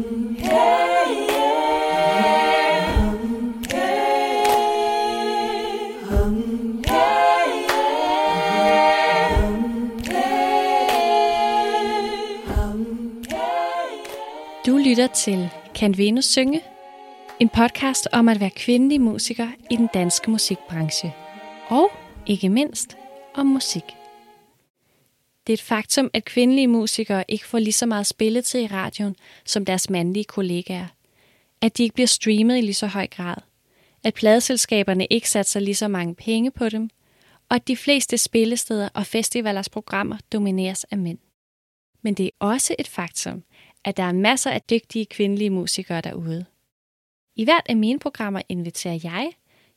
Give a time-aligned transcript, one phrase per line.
[0.00, 0.06] Du
[14.76, 16.60] lytter til Kan Venus synge?
[17.40, 21.14] En podcast om at være kvindelig musiker i den danske musikbranche.
[21.68, 21.90] Og
[22.26, 22.96] ikke mindst
[23.34, 23.99] om musik.
[25.46, 29.16] Det er et faktum, at kvindelige musikere ikke får lige så meget spilletid i radioen
[29.44, 30.86] som deres mandlige kollegaer.
[31.60, 33.36] At de ikke bliver streamet i lige så høj grad.
[34.04, 36.90] At pladeselskaberne ikke satser lige så mange penge på dem.
[37.48, 41.18] Og at de fleste spillesteder og festivalers programmer domineres af mænd.
[42.02, 43.42] Men det er også et faktum,
[43.84, 46.44] at der er masser af dygtige kvindelige musikere derude.
[47.36, 49.32] I hvert af mine programmer inviterer jeg,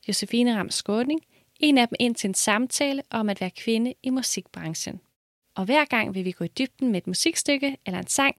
[0.08, 1.22] Josefine Ram Skåning,
[1.60, 5.02] en af dem ind til en samtale om at være kvinde i musikbranchen.
[5.58, 8.36] Og hver gang vil vi gå i dybden med et musikstykke eller en sang,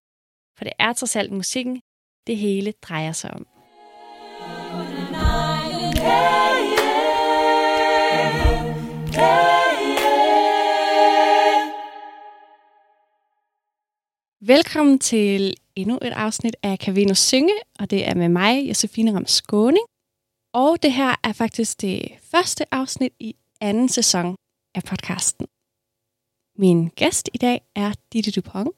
[0.58, 1.80] for det er trods alt musikken,
[2.26, 3.46] det hele drejer sig om.
[14.40, 19.26] Velkommen til endnu et afsnit af Cavino Synge, og det er med mig, Josefine Ram
[19.26, 19.86] Skåning.
[20.52, 24.36] Og det her er faktisk det første afsnit i anden sæson
[24.74, 25.46] af podcasten.
[26.56, 28.70] Min gæst i dag er Ditte Dupont.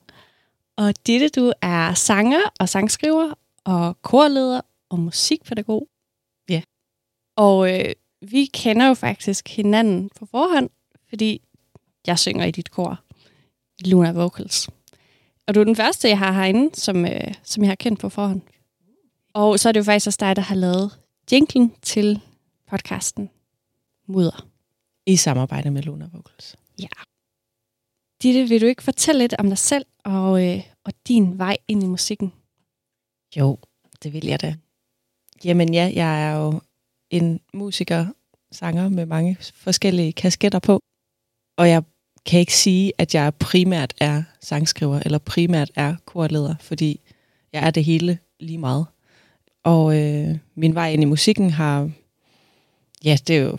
[0.77, 5.89] Og Ditte, du er sanger og sangskriver og korleder og musikpædagog.
[6.49, 6.63] Ja.
[7.37, 10.71] Og øh, vi kender jo faktisk hinanden på forhånd,
[11.09, 11.43] fordi
[12.07, 13.01] jeg synger i dit kor,
[13.85, 14.69] Luna Vocals.
[15.47, 18.09] Og du er den første, jeg har herinde, som, øh, som jeg har kendt på
[18.09, 18.43] forhånd.
[19.35, 20.99] Og så er det jo faktisk også dig, der har lavet
[21.33, 22.21] jinglen til
[22.71, 23.31] podcasten
[24.07, 24.47] Mudder.
[25.07, 26.57] I samarbejde med Luna Vocals.
[26.79, 27.16] Ja.
[28.23, 31.83] Ditte, vil du ikke fortælle lidt om dig selv og, øh, og din vej ind
[31.83, 32.33] i musikken?
[33.37, 33.59] Jo,
[34.03, 34.57] det vil jeg da.
[35.45, 36.61] Jamen ja, jeg er jo
[37.11, 38.07] en musiker,
[38.53, 40.81] sanger med mange forskellige kasketter på.
[41.57, 41.83] Og jeg
[42.27, 47.01] kan ikke sige, at jeg primært er sangskriver, eller primært er korleder, fordi
[47.53, 48.87] jeg er det hele lige meget.
[49.65, 51.91] Og øh, min vej ind i musikken har,
[53.05, 53.59] ja, det er jo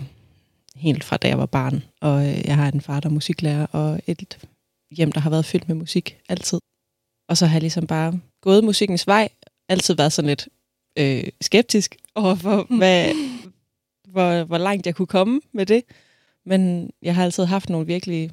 [0.78, 3.66] helt fra da jeg var barn, og øh, jeg har en far, der er musiklærer,
[3.66, 4.38] og et
[4.92, 6.60] hjem, der har været fyldt med musik altid.
[7.30, 9.30] Og så har jeg ligesom bare gået musikkens vej,
[9.70, 10.48] altid været sådan lidt
[10.98, 13.14] øh, skeptisk overfor, hvad,
[14.08, 15.84] hvor, hvor langt jeg kunne komme med det.
[16.46, 18.32] Men jeg har altid haft nogle virkelig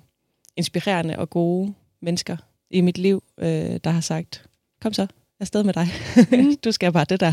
[0.56, 2.36] inspirerende og gode mennesker
[2.70, 4.46] i mit liv, øh, der har sagt,
[4.80, 5.06] kom så,
[5.40, 5.88] afsted med dig.
[6.32, 6.56] Mm.
[6.64, 7.32] du skal bare det der.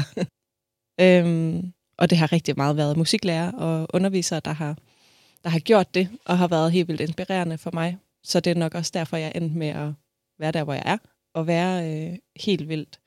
[1.01, 4.77] øhm, og det har rigtig meget været musiklærer og undervisere, der har,
[5.43, 7.97] der har gjort det, og har været helt vildt inspirerende for mig.
[8.23, 9.93] Så det er nok også derfor, jeg endte med at
[10.39, 10.97] være der, hvor jeg er,
[11.33, 12.99] og være øh, helt vildt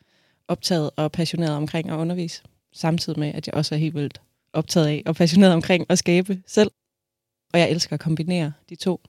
[0.48, 2.42] optaget og passioneret omkring at undervise,
[2.72, 4.20] samtidig med, at jeg også er helt vildt
[4.52, 6.70] optaget af og passioneret omkring at skabe selv.
[7.52, 9.00] Og jeg elsker at kombinere de to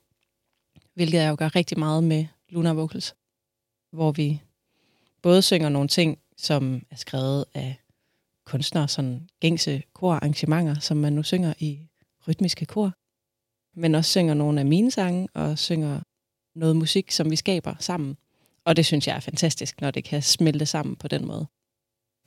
[0.95, 3.15] hvilket jeg jo gør rigtig meget med Luna Vocals,
[3.91, 4.41] hvor vi
[5.21, 7.75] både synger nogle ting, som er skrevet af
[8.45, 11.79] kunstnere, sådan gængse korarrangementer, som man nu synger i
[12.27, 12.91] rytmiske kor,
[13.75, 15.99] men også synger nogle af mine sange, og synger
[16.55, 18.17] noget musik, som vi skaber sammen.
[18.65, 21.47] Og det synes jeg er fantastisk, når det kan smelte sammen på den måde.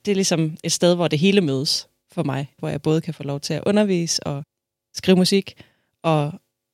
[0.05, 3.13] Det er ligesom et sted, hvor det hele mødes for mig, hvor jeg både kan
[3.13, 4.43] få lov til at undervise og
[4.93, 5.63] skrive musik,
[6.01, 6.33] og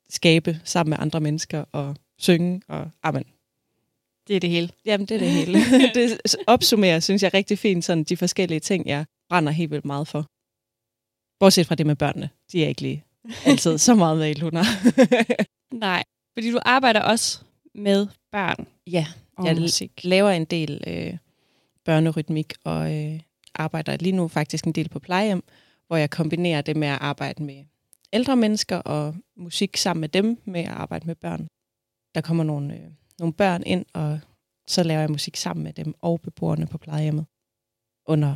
[0.10, 2.62] skabe sammen med andre mennesker og synge.
[2.68, 3.24] Og, amen.
[4.28, 4.70] Det er det hele.
[4.86, 5.60] Jamen, det er det hele.
[5.96, 10.08] det opsummerer, synes jeg, rigtig fint sådan de forskellige ting, jeg brænder helt vildt meget
[10.08, 10.26] for.
[11.40, 12.30] Bortset fra det med børnene.
[12.52, 13.06] De er ikke lige
[13.46, 14.64] altid så meget med Luna.
[15.88, 16.04] Nej,
[16.34, 17.40] fordi du arbejder også
[17.76, 18.68] med børn.
[18.88, 19.06] Ja,
[19.44, 19.92] jeg musik.
[20.04, 21.18] laver en del øh,
[21.86, 23.20] børnerytmik og øh,
[23.56, 25.44] arbejder lige nu faktisk en del på plejehjem,
[25.88, 27.64] hvor jeg kombinerer det med at arbejde med
[28.14, 31.48] ældre mennesker og musik sammen med dem med at arbejde med børn.
[32.16, 34.20] Der kommer nogle, øh, nogle børn ind, og
[34.68, 37.26] så laver jeg musik sammen med dem og beboerne på plejehjemmet
[38.06, 38.36] under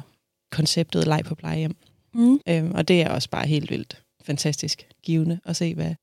[0.52, 1.76] konceptet leg på plejehjem.
[2.14, 2.40] Mm.
[2.48, 5.96] Øhm, og det er også bare helt vildt fantastisk givende at se, hvad,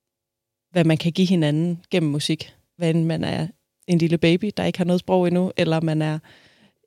[0.70, 2.52] hvad man kan give hinanden gennem musik.
[2.76, 3.46] Hvad man er
[3.86, 6.18] en lille baby, der ikke har noget sprog endnu, eller man er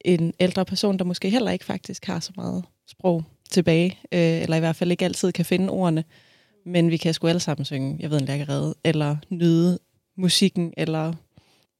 [0.05, 4.57] en ældre person, der måske heller ikke faktisk har så meget sprog tilbage, øh, eller
[4.57, 6.03] i hvert fald ikke altid kan finde ordene
[6.65, 9.79] men vi kan sgu alle sammen synge, jeg ved en lærkerede, eller nyde
[10.15, 11.13] musikken, eller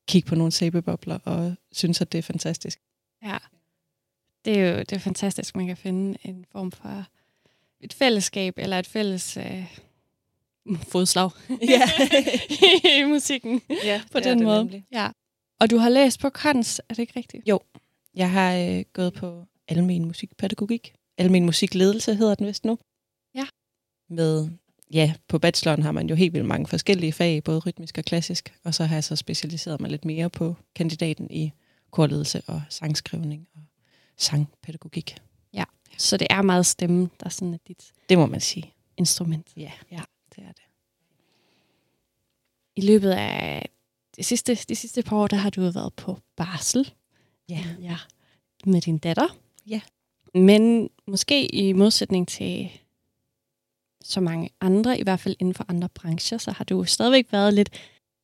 [0.08, 2.80] kigge på nogle sæbebobler, og synes, at det er fantastisk.
[3.24, 3.38] Ja,
[4.46, 7.06] det er jo det er fantastisk, man kan finde en form for
[7.82, 9.78] et fællesskab, eller et fælles øh,
[10.88, 11.82] fodslag ja.
[13.00, 14.58] i musikken ja, på den måde.
[14.58, 14.86] Nemlig.
[14.92, 15.10] Ja.
[15.60, 17.48] Og du har læst på Kons, er det ikke rigtigt?
[17.48, 17.60] Jo,
[18.16, 20.94] Jeg har øh, gået på almen musikpædagogik.
[21.18, 22.78] Almen musikledelse hedder den vist nu.
[23.36, 23.48] Ja.
[24.10, 24.50] Med,
[24.94, 28.54] ja, på bacheloren har man jo helt vildt mange forskellige fag, både rytmisk og klassisk.
[28.64, 31.52] Og så har jeg så specialiseret mig lidt mere på kandidaten i
[31.92, 33.62] korledelse og sangskrivning og
[34.18, 35.16] sangpædagogik.
[36.00, 38.74] Så det er meget stemme, der sådan er dit Det må man sige.
[38.98, 39.48] instrument.
[39.58, 40.02] Ja, ja.
[40.36, 40.64] det er det.
[42.76, 43.70] I løbet af
[44.18, 46.94] de sidste, de sidste par år, der har du jo været på barsel.
[47.50, 47.64] Ja.
[47.82, 47.98] ja.
[48.66, 49.28] Med din datter.
[49.68, 49.82] Ja.
[50.34, 52.70] Men måske i modsætning til
[54.04, 57.54] så mange andre, i hvert fald inden for andre brancher, så har du stadigvæk været
[57.54, 57.70] lidt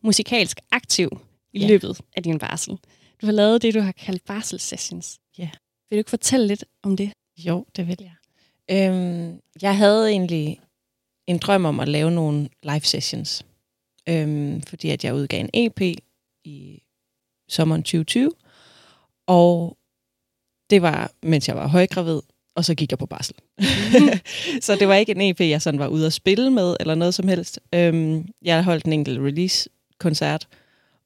[0.03, 1.09] musikalsk aktiv
[1.53, 1.67] i Ja.
[1.67, 2.77] løbet af din barsel.
[3.21, 5.19] Du har lavet det, du har kaldt barselsessions.
[5.37, 5.49] Ja.
[5.89, 7.11] Vil du ikke fortælle lidt om det?
[7.37, 8.15] Jo, det vil jeg.
[8.71, 10.59] Øhm, jeg havde egentlig
[11.27, 13.45] en drøm om at lave nogle live sessions.
[14.09, 15.81] Øhm, fordi at jeg udgav en EP
[16.43, 16.83] i
[17.49, 18.31] sommeren 2020.
[19.27, 19.77] Og
[20.69, 22.21] det var, mens jeg var højgravid,
[22.55, 23.35] og så gik jeg på barsel.
[24.65, 27.13] så det var ikke en EP, jeg sådan var ude at spille med, eller noget
[27.13, 27.59] som helst.
[27.73, 30.47] Øhm, jeg holdt en enkelt release-koncert,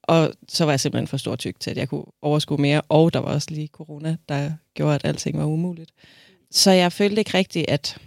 [0.10, 2.82] og så var jeg simpelthen for stor tyk til, at jeg kunne overskue mere.
[2.90, 5.92] Og der var også lige corona, der gjorde, at alting var umuligt.
[6.52, 7.98] Så jeg følte ikke rigtigt, at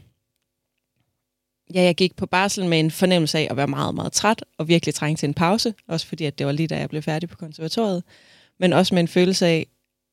[1.74, 4.68] ja, jeg gik på barsel med en fornemmelse af at være meget, meget træt, og
[4.68, 5.74] virkelig trænge til en pause.
[5.88, 8.02] Også fordi, at det var lige da jeg blev færdig på konservatoriet.
[8.58, 9.66] Men også med en følelse af,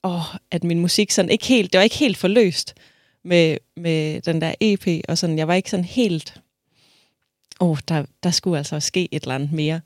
[0.03, 2.73] åh, at min musik sådan ikke helt, det var ikke helt forløst
[3.23, 6.41] med, med den der EP, og sådan, jeg var ikke sådan helt,
[7.59, 9.81] åh, der, der skulle altså ske et eller andet mere.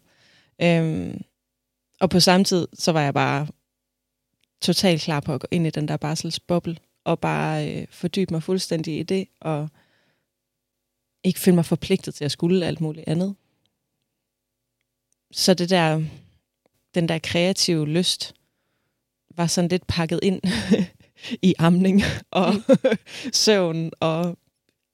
[0.61, 1.21] Øhm,
[1.99, 3.47] og på samme tid, så var jeg bare
[4.61, 8.43] totalt klar på at gå ind i den der barselsboble, og bare øh, fordybe mig
[8.43, 9.69] fuldstændig i det, og
[11.23, 13.35] ikke føle mig forpligtet til at skulle alt muligt andet.
[15.31, 16.03] Så det der,
[16.95, 18.33] den der kreative lyst,
[19.35, 20.41] var sådan lidt pakket ind
[21.49, 22.01] i amning
[22.31, 22.53] og
[23.43, 24.37] søvn og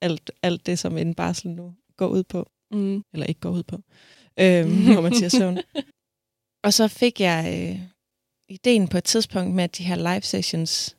[0.01, 2.49] alt, alt det, som en barsel nu går ud på.
[2.71, 3.03] Mm.
[3.13, 3.75] Eller ikke går ud på,
[4.39, 5.57] øhm, når man siger søvn.
[6.63, 7.81] Og så fik jeg øh,
[8.49, 10.97] ideen på et tidspunkt med, at de her live sessions,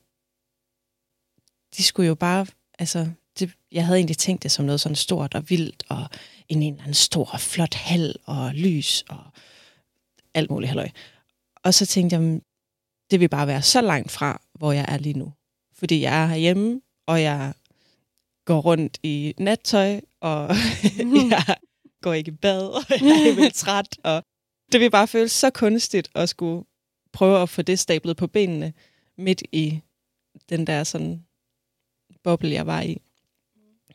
[1.76, 2.46] de skulle jo bare,
[2.78, 6.06] altså, det, jeg havde egentlig tænkt det som noget sådan stort og vildt, og
[6.48, 9.24] en, en eller anden stor, flot hal og lys og
[10.34, 10.88] alt muligt halløj.
[11.64, 12.42] Og så tænkte jeg, "Men
[13.10, 15.32] det vil bare være så langt fra, hvor jeg er lige nu.
[15.74, 17.54] Fordi jeg er herhjemme, og jeg
[18.44, 20.48] går rundt i nattøj, og
[21.30, 21.56] jeg
[22.02, 24.22] går ikke i bad, og jeg er helt træt, og
[24.72, 26.64] det vil bare føles så kunstigt at skulle
[27.12, 28.72] prøve at få det stablet på benene
[29.16, 29.80] midt i
[30.48, 31.24] den der sådan
[32.22, 33.00] boble, jeg var i.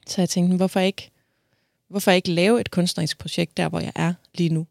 [0.08, 1.12] Så jeg tænkte, hvorfor ikke,
[1.88, 4.68] hvorfor ikke lave et kunstnerisk projekt der, hvor jeg er lige nu?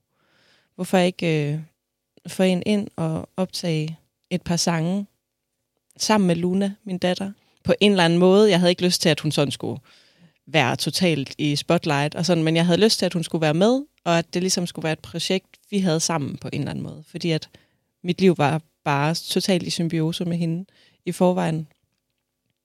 [0.74, 1.60] Hvorfor ikke øh,
[2.26, 3.98] få en ind og optage
[4.30, 5.06] et par sange
[5.96, 7.32] sammen med Luna, min datter,
[7.64, 8.50] på en eller anden måde.
[8.50, 9.80] Jeg havde ikke lyst til, at hun sådan skulle
[10.46, 13.54] være totalt i spotlight, og sådan, men jeg havde lyst til, at hun skulle være
[13.54, 16.70] med, og at det ligesom skulle være et projekt, vi havde sammen på en eller
[16.70, 17.04] anden måde.
[17.06, 17.48] Fordi at
[18.02, 20.64] mit liv var bare totalt i symbiose med hende
[21.06, 21.68] i forvejen.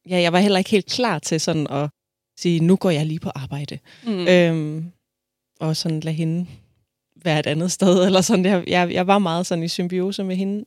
[0.10, 1.90] Ja, jeg var heller ikke helt klar til sådan at
[2.38, 3.80] sige, nu går jeg lige på arbejde.
[4.06, 4.28] Mm.
[4.28, 4.92] Øhm,
[5.60, 6.48] og sådan lade hende
[7.16, 8.00] være et andet sted.
[8.06, 8.46] Eller sådan.
[8.46, 10.66] Jeg, jeg, jeg var meget sådan i symbiose med hende.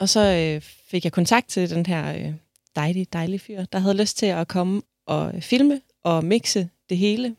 [0.00, 2.34] Og så øh, fik jeg kontakt til den her øh,
[2.76, 7.36] dejlige, dejlige fyr, der havde lyst til at komme og filme og mixe det hele.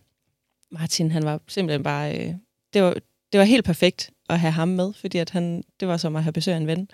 [0.72, 2.18] Martin, han var simpelthen bare...
[2.18, 2.34] Øh,
[2.74, 2.94] det, var,
[3.32, 6.24] det var helt perfekt at have ham med, fordi at han, det var som at
[6.24, 6.90] have besøg af en ven.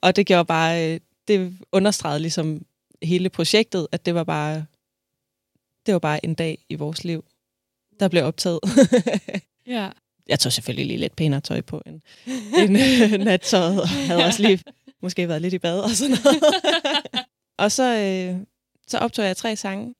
[0.00, 0.92] Og det gjorde bare...
[0.94, 2.66] Øh, det understregede ligesom
[3.02, 4.66] hele projektet, at det var bare...
[5.86, 7.24] Det var bare en dag i vores liv,
[8.00, 8.60] der blev optaget.
[9.66, 9.90] Ja.
[10.28, 12.00] jeg tog selvfølgelig lige lidt pænere tøj på end,
[12.58, 14.60] end øh, nattøjet, og havde også lige
[15.02, 16.42] måske været lidt i bad og sådan noget.
[17.62, 18.46] og så, øh,
[18.86, 19.94] så optog jeg tre sange,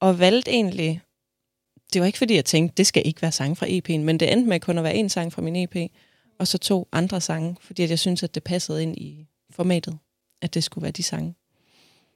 [0.00, 1.02] og valgte egentlig,
[1.92, 4.32] det var ikke fordi jeg tænkte, det skal ikke være sange fra EP'en, men det
[4.32, 5.90] endte med kun at være en sang fra min EP,
[6.38, 9.98] og så to andre sange, fordi at jeg synes at det passede ind i formatet,
[10.42, 11.34] at det skulle være de sange.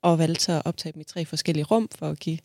[0.03, 2.39] Og valgte så at optage dem i tre forskellige rum, for at give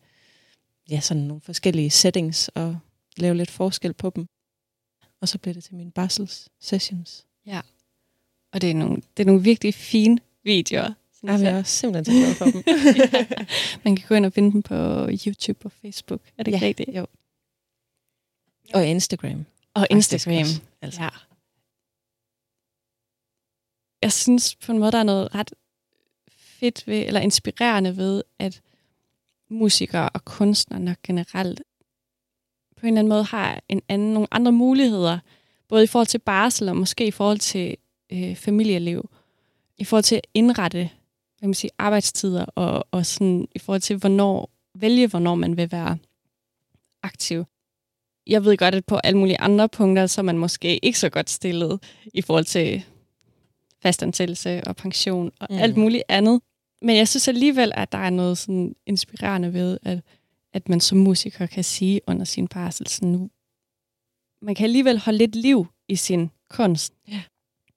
[0.89, 2.77] ja, sådan nogle forskellige settings, og
[3.17, 4.27] lave lidt forskel på dem.
[5.21, 7.25] Og så blev det til mine barsels sessions.
[7.45, 7.61] Ja,
[8.53, 10.93] Og det er nogle, det er nogle virkelig fine videoer
[11.27, 12.63] synes Jamen, jeg er simpelthen så glad for dem.
[13.13, 13.45] ja.
[13.83, 16.21] Man kan gå ind og finde dem på YouTube og Facebook.
[16.37, 16.89] Er det ikke Ja, rigtigt?
[16.97, 17.07] jo.
[18.73, 19.45] Og Instagram.
[19.73, 20.37] Og Instagram.
[20.39, 21.01] også, Altså.
[21.03, 21.09] Ja.
[24.01, 25.53] Jeg synes på en måde, der er noget ret
[26.31, 28.61] fedt ved, eller inspirerende ved, at
[29.49, 31.61] musikere og kunstnere nok generelt
[32.77, 35.19] på en eller anden måde har en anden, nogle andre muligheder,
[35.67, 37.77] både i forhold til barsel og måske i forhold til
[38.11, 39.09] øh, familieliv,
[39.77, 40.89] i forhold til at indrette
[41.39, 45.71] hvad man sige, arbejdstider, og, og sådan i forhold til, hvornår, vælge, hvornår man vil
[45.71, 45.97] være
[47.03, 47.45] aktiv.
[48.27, 51.09] Jeg ved godt, at på alle mulige andre punkter, så er man måske ikke så
[51.09, 52.83] godt stillet i forhold til
[53.81, 55.57] fastansættelse og pension og mm.
[55.57, 56.41] alt muligt andet.
[56.81, 59.99] Men jeg synes alligevel, at der er noget sådan inspirerende ved, at,
[60.53, 63.29] at man som musiker kan sige under sin barsel, sådan,
[64.41, 67.21] man kan alligevel holde lidt liv i sin kunst ja.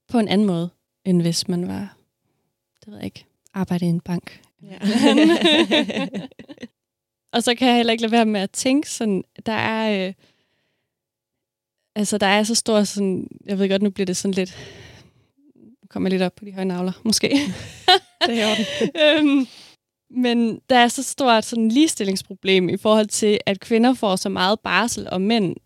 [0.09, 0.71] på en anden måde,
[1.05, 1.97] end hvis man var,
[2.81, 3.28] det ved jeg ikke,
[3.59, 4.41] arbejde i en bank.
[4.63, 4.79] Ja.
[7.35, 10.15] og så kan jeg heller ikke lade være med at tænke sådan, der er, øh,
[11.97, 14.59] altså der er så stor sådan, jeg ved godt, nu bliver det sådan lidt,
[15.91, 17.29] kommer lidt op på de høje navler, måske.
[18.27, 18.55] det er
[19.05, 19.47] øhm,
[20.11, 24.61] men der er så stort sådan ligestillingsproblem i forhold til, at kvinder får så meget
[24.61, 25.57] barsel, og mænd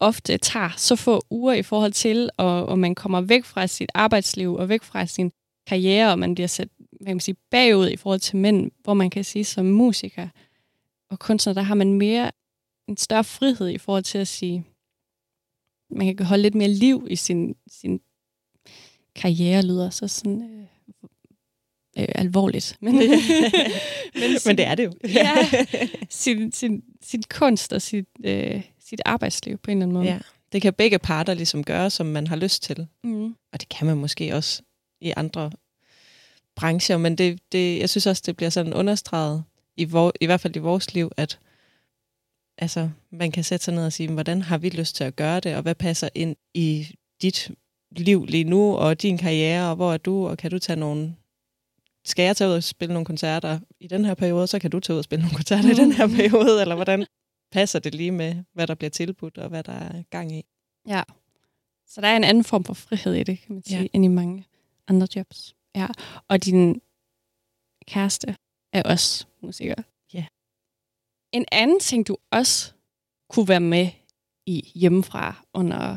[0.00, 3.90] ofte tager så få uger i forhold til, og, og man kommer væk fra sit
[3.94, 5.32] arbejdsliv og væk fra sin
[5.66, 6.68] karriere, og man bliver sat
[7.04, 10.28] hvad kan man sige, bagud i forhold til mænd, hvor man kan sige, som musiker
[11.10, 12.30] og kunstner, der har man mere
[12.88, 14.64] en større frihed i forhold til at sige,
[15.90, 18.00] man kan holde lidt mere liv i sin, sin
[19.14, 20.66] karriere, lyder så sådan øh,
[21.98, 22.76] øh, alvorligt.
[22.80, 24.92] Men, men, sin, men det er det jo.
[25.08, 25.48] ja,
[26.10, 30.06] sin, sin, sin kunst og sit, øh, sit arbejdsliv på en eller anden måde.
[30.06, 30.18] Ja.
[30.52, 32.86] Det kan begge parter ligesom gøre, som man har lyst til.
[33.04, 33.26] Mm.
[33.52, 34.62] Og det kan man måske også
[35.00, 35.50] i andre
[36.56, 39.44] brancher, men det, det, jeg synes også, det bliver sådan understreget,
[39.76, 41.38] i, vor, i hvert fald i vores liv, at
[42.58, 45.40] altså, man kan sætte sig ned og sige, hvordan har vi lyst til at gøre
[45.40, 46.88] det, og hvad passer ind i
[47.22, 47.50] dit
[47.90, 51.14] liv lige nu, og din karriere, og hvor er du, og kan du tage nogle...
[52.04, 54.80] Skal jeg tage ud og spille nogle koncerter i den her periode, så kan du
[54.80, 55.70] tage ud og spille nogle koncerter mm.
[55.70, 57.06] i den her periode, eller hvordan
[57.52, 60.44] passer det lige med, hvad der bliver tilbudt, og hvad der er gang i?
[60.88, 61.02] Ja,
[61.86, 63.86] så der er en anden form for frihed i det, kan man sige, ja.
[63.92, 64.44] end i mange
[64.88, 65.54] andre jobs.
[65.74, 65.86] Ja,
[66.28, 66.80] og din
[67.86, 68.36] kæreste
[68.72, 69.82] er også musiker.
[70.12, 70.26] Ja.
[71.32, 72.72] En anden ting, du også
[73.28, 73.88] kunne være med
[74.46, 75.96] i hjemmefra under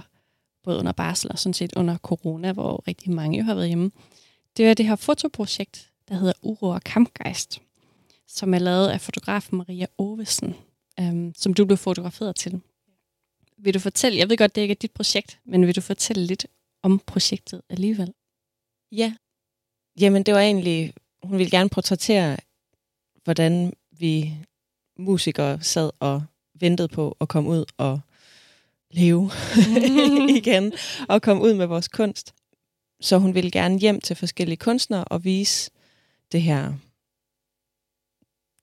[0.64, 3.92] både under barsel og sådan set under corona, hvor rigtig mange jo har været hjemme,
[4.58, 7.62] det er det her fotoprojekt, der hedder Uro og Kampgeist,
[8.28, 10.56] som er lavet af fotografen Maria Ovesen,
[11.00, 12.62] øhm, som du blev fotograferet til.
[13.58, 16.26] Vil du fortælle, jeg ved godt, det ikke er dit projekt, men vil du fortælle
[16.26, 16.48] lidt
[16.84, 18.14] om projektet alligevel?
[18.92, 19.16] Ja,
[20.00, 22.38] jamen det var egentlig, hun ville gerne portrættere,
[23.24, 24.34] hvordan vi
[25.00, 26.24] musikere sad og
[26.60, 28.00] ventede på at komme ud og
[28.92, 29.32] leve
[30.38, 30.74] igen
[31.10, 32.34] og komme ud med vores kunst.
[33.02, 35.72] Så hun ville gerne hjem til forskellige kunstnere og vise
[36.32, 36.74] det her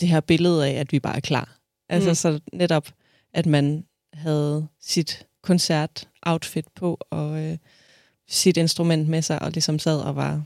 [0.00, 1.58] det her billede af, at vi bare er klar.
[1.88, 2.14] Altså mm.
[2.14, 2.88] så netop,
[3.32, 7.58] at man havde sit koncert-outfit på og øh,
[8.28, 10.42] sit instrument med sig og ligesom sad og var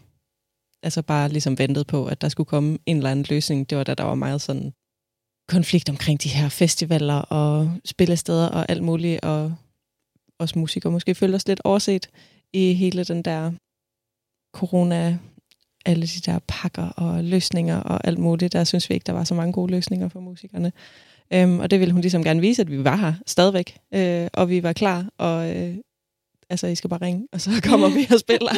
[0.82, 3.70] altså bare ligesom ventet på, at der skulle komme en eller anden løsning.
[3.70, 4.72] Det var da der var meget sådan
[5.48, 9.54] konflikt omkring de her festivaler og spillesteder og alt muligt, og
[10.38, 12.10] os musikere måske følte os lidt overset
[12.52, 13.52] i hele den der
[14.54, 15.18] corona,
[15.86, 18.52] alle de der pakker og løsninger og alt muligt.
[18.52, 20.72] Der synes vi ikke, der var så mange gode løsninger for musikerne.
[21.32, 24.48] Øhm, og det ville hun ligesom gerne vise, at vi var her stadigvæk, øh, og
[24.48, 25.76] vi var klar, og øh,
[26.50, 28.52] altså, I skal bare ringe, og så kommer vi og spiller.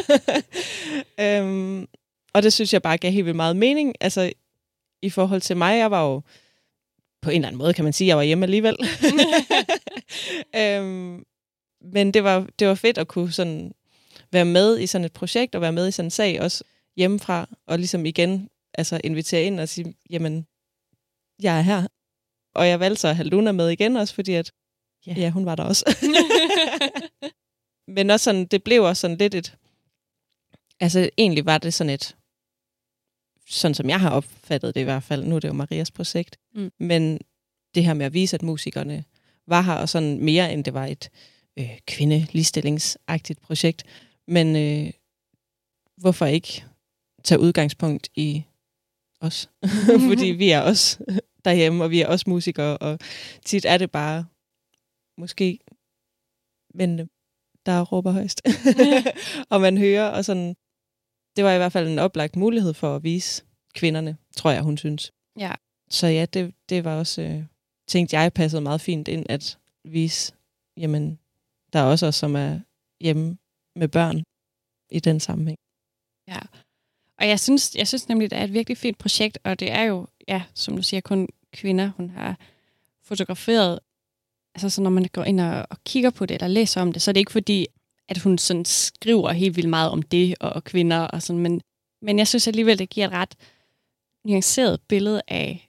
[1.24, 1.86] øhm,
[2.32, 3.94] og det synes jeg bare gav helt vildt meget mening.
[4.00, 4.32] Altså,
[5.02, 6.22] i forhold til mig, jeg var jo
[7.22, 8.76] på en eller anden måde, kan man sige, jeg var hjemme alligevel.
[10.60, 11.24] øhm,
[11.80, 13.72] men det var, det var fedt at kunne sådan
[14.32, 16.64] være med i sådan et projekt, og være med i sådan en sag også
[16.96, 20.46] hjemmefra, og ligesom igen altså invitere ind og sige, jamen,
[21.42, 21.86] jeg er her.
[22.54, 24.52] Og jeg valgte så at have Luna med igen også, fordi at,
[25.08, 25.18] yeah.
[25.18, 25.96] ja, hun var der også.
[27.96, 29.56] Men også sådan, det blev også sådan lidt et,
[30.80, 32.16] altså egentlig var det sådan et,
[33.50, 36.38] sådan som jeg har opfattet det i hvert fald, nu er det jo Marias projekt,
[36.54, 36.70] mm.
[36.78, 37.18] men
[37.74, 39.04] det her med at vise, at musikerne
[39.46, 41.10] var her, og sådan mere end det var et
[41.58, 43.84] øh, kvindelistillingsagtigt projekt.
[44.28, 44.92] Men øh,
[45.96, 46.64] hvorfor ikke
[47.24, 48.44] tage udgangspunkt i
[49.20, 49.50] os?
[50.08, 50.98] Fordi vi er også
[51.44, 52.98] derhjemme, og vi er også musikere, og
[53.44, 54.24] tit er det bare
[55.18, 55.58] måske
[56.74, 56.98] men
[57.66, 58.42] der råber højst.
[59.50, 60.56] og man hører, og sådan,
[61.40, 63.44] det var i hvert fald en oplagt mulighed for at vise
[63.74, 65.12] kvinderne, tror jeg, hun synes.
[65.38, 65.52] Ja.
[65.90, 67.44] Så ja, det, det var også, øh,
[67.88, 70.32] tænkte jeg, passede meget fint ind at vise,
[70.76, 71.18] jamen,
[71.72, 72.60] der er også os, som er
[73.00, 73.38] hjemme
[73.76, 74.22] med børn
[74.90, 75.58] i den sammenhæng.
[76.28, 76.38] Ja,
[77.18, 79.82] og jeg synes, jeg synes nemlig, det er et virkelig fint projekt, og det er
[79.82, 82.38] jo, ja, som du siger, kun kvinder, hun har
[83.02, 83.78] fotograferet.
[84.54, 87.02] Altså, så når man går ind og, og kigger på det, eller læser om det,
[87.02, 87.66] så er det ikke fordi,
[88.10, 91.60] at hun sådan skriver helt vildt meget om det og, kvinder og sådan, men,
[92.02, 93.34] men jeg synes alligevel, det giver et ret
[94.24, 95.68] nuanceret billede af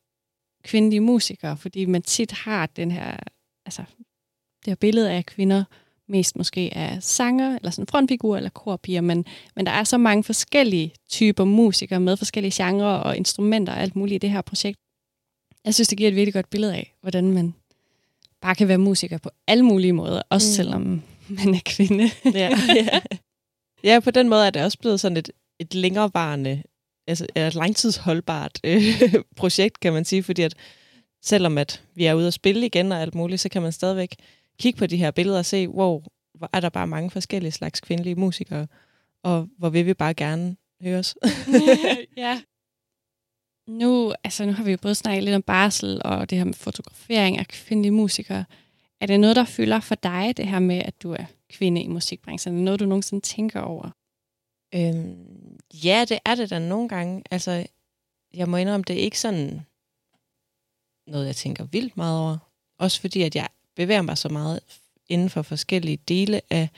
[0.64, 3.18] kvindelige musikere, fordi man tit har den her,
[3.66, 3.84] altså,
[4.66, 5.64] det her billede af kvinder,
[6.08, 10.24] mest måske af sanger, eller sådan frontfigurer, eller korpiger, men, men der er så mange
[10.24, 14.80] forskellige typer musikere med forskellige genrer og instrumenter og alt muligt i det her projekt.
[15.66, 17.54] Jeg synes, det giver et virkelig godt billede af, hvordan man
[18.42, 20.56] bare kan være musiker på alle mulige måder, også mm.
[20.56, 21.02] selvom
[21.46, 22.10] man er kvinde.
[22.26, 23.02] ja, ja.
[23.84, 26.64] ja, på den måde er det også blevet sådan et, et længerevarende,
[27.08, 28.84] altså et langtidsholdbart øh,
[29.38, 30.56] projekt, kan man sige, fordi at
[31.24, 34.16] selvom at vi er ude at spille igen og alt muligt, så kan man stadigvæk
[34.60, 37.80] kigge på de her billeder og se, wow, hvor er der bare mange forskellige slags
[37.80, 38.68] kvindelige musikere,
[39.24, 41.16] og hvor vil vi bare gerne høres.
[42.18, 42.42] ja.
[43.68, 46.54] Nu, altså, nu har vi jo både snakket lidt om barsel og det her med
[46.54, 48.46] fotografering af kvindelige musikere.
[49.02, 51.88] Er det noget, der fylder for dig, det her med, at du er kvinde i
[51.88, 52.54] musikbranchen?
[52.54, 53.90] Er det noget, du nogensinde tænker over?
[54.76, 57.24] Øhm, ja, det er det da nogle gange.
[57.32, 57.68] Altså,
[58.34, 59.62] jeg må indrømme, det er ikke sådan
[61.08, 62.38] noget, jeg tænker vildt meget over.
[62.80, 64.60] Også fordi, at jeg bevæger mig så meget
[65.10, 66.70] inden for forskellige dele af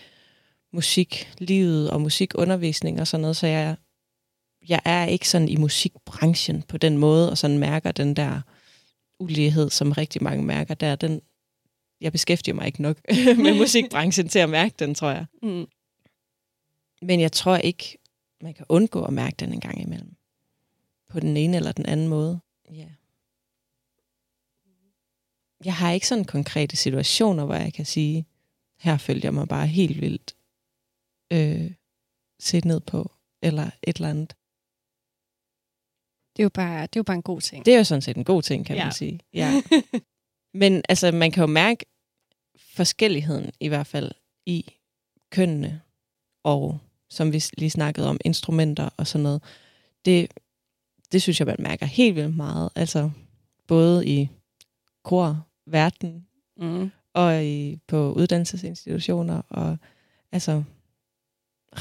[0.74, 3.76] musiklivet og musikundervisning og sådan noget, så jeg,
[4.70, 8.42] jeg er ikke sådan i musikbranchen på den måde, og sådan mærker den der
[9.20, 10.96] ulighed, som rigtig mange mærker der.
[10.96, 11.22] Den,
[12.04, 12.98] jeg beskæftiger mig ikke nok
[13.44, 15.26] med musikbranchen til at mærke den, tror jeg.
[15.42, 15.66] Mm.
[17.02, 17.98] Men jeg tror ikke,
[18.42, 20.16] man kan undgå at mærke den en gang imellem.
[21.10, 22.40] På den ene eller den anden måde.
[22.72, 22.88] Ja.
[25.66, 28.26] Jeg har ikke sådan konkrete situationer, hvor jeg kan sige,
[28.80, 30.36] her følger jeg mig bare helt vildt
[31.32, 31.72] øh,
[32.40, 34.36] set ned på, eller et eller andet.
[36.36, 37.66] Det er jo bare, det er jo bare en god ting.
[37.66, 38.84] Det er jo sådan set en god ting, kan ja.
[38.84, 39.20] man sige.
[39.34, 39.62] Ja.
[40.54, 41.86] Men altså, man kan jo mærke
[42.74, 44.12] forskelligheden i hvert fald
[44.46, 44.66] i
[45.32, 45.82] kønnene,
[46.44, 49.44] og som vi lige snakkede om, instrumenter og sådan noget.
[50.06, 50.32] Det,
[51.12, 52.70] det synes jeg, man mærker helt vildt meget.
[52.76, 53.12] Altså,
[53.68, 54.30] både i
[55.04, 56.92] kor, verden, mm.
[57.14, 59.78] og i, på uddannelsesinstitutioner, og
[60.32, 60.64] altså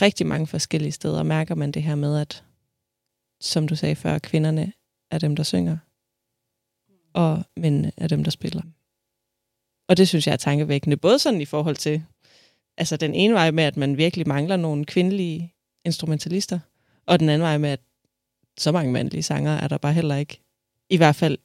[0.01, 2.45] rigtig mange forskellige steder mærker man det her med, at
[3.41, 4.73] som du sagde før, kvinderne
[5.11, 5.79] er dem, der synger,
[7.13, 8.63] og mændene er dem, der spiller.
[9.93, 12.03] Og det synes jeg er tankevækkende, både sådan i forhold til
[12.77, 16.59] altså den ene vej med, at man virkelig mangler nogle kvindelige instrumentalister,
[17.07, 17.81] og den anden vej med, at
[18.59, 20.41] så mange mandlige sanger er der bare heller ikke.
[20.91, 21.39] I hvert fald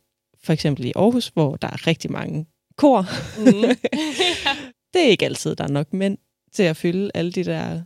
[0.44, 2.46] for eksempel i Aarhus, hvor der er rigtig mange
[2.78, 3.06] kor.
[3.40, 3.76] Mm.
[4.94, 6.18] det er ikke altid, der er nok mænd
[6.54, 7.82] til at fylde alle de der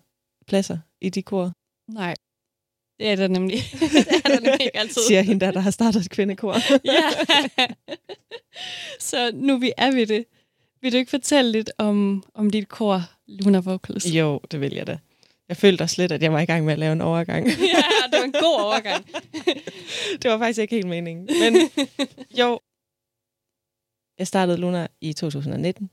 [0.47, 1.52] pladser i de kor.
[1.91, 2.15] Nej,
[3.00, 3.58] det er der nemlig.
[3.80, 5.02] det er der nemlig ikke altid.
[5.08, 6.56] Siger hende der, der har startet et kvindekor.
[6.86, 7.10] ja.
[9.00, 10.26] Så nu vi er ved det.
[10.82, 14.06] Vil du ikke fortælle lidt om, om dit kor, Luna Vocals?
[14.06, 15.00] Jo, det vil jeg da.
[15.50, 17.48] Jeg følte også lidt, at jeg var i gang med at lave en overgang.
[17.76, 19.06] ja, det var en god overgang.
[20.22, 21.30] det var faktisk ikke helt meningen.
[21.39, 21.70] Men
[22.39, 22.60] jo,
[24.17, 25.89] jeg startede Luna i 2019,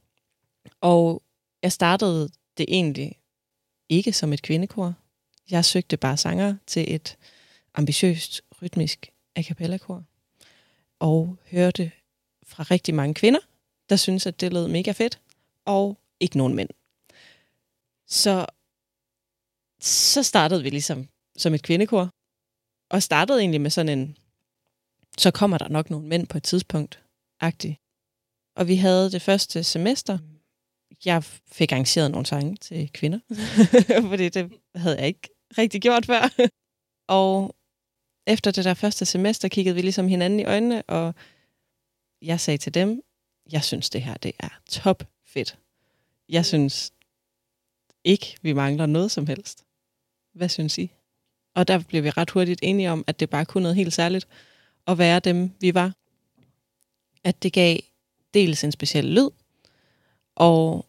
[0.80, 1.22] og
[1.62, 3.16] jeg startede det egentlig
[3.88, 4.94] ikke som et kvindekor.
[5.50, 7.16] Jeg søgte bare sanger til et
[7.74, 10.04] ambitiøst, rytmisk a cappella-kor,
[10.98, 11.90] og hørte
[12.46, 13.40] fra rigtig mange kvinder,
[13.88, 15.20] der synes at det lød mega fedt,
[15.64, 16.68] og ikke nogen mænd.
[18.06, 18.46] Så,
[19.80, 22.10] så startede vi ligesom som et kvindekor,
[22.90, 24.16] og startede egentlig med sådan en,
[25.18, 27.02] så kommer der nok nogle mænd på et tidspunkt,
[27.40, 27.78] agtig.
[28.56, 30.18] Og vi havde det første semester,
[31.04, 33.18] jeg fik arrangeret nogle sange til kvinder,
[34.10, 36.48] fordi det havde jeg ikke rigtig gjort før.
[37.18, 37.56] og
[38.26, 41.14] efter det der første semester kiggede vi ligesom hinanden i øjnene, og
[42.22, 43.02] jeg sagde til dem,
[43.52, 45.58] jeg synes det her, det er top fedt.
[46.28, 46.92] Jeg synes
[48.04, 49.64] ikke, vi mangler noget som helst.
[50.32, 50.90] Hvad synes I?
[51.54, 54.28] Og der blev vi ret hurtigt enige om, at det bare kunne noget helt særligt
[54.86, 55.94] at være dem, vi var.
[57.24, 57.78] At det gav
[58.34, 59.28] dels en speciel lyd,
[60.36, 60.86] og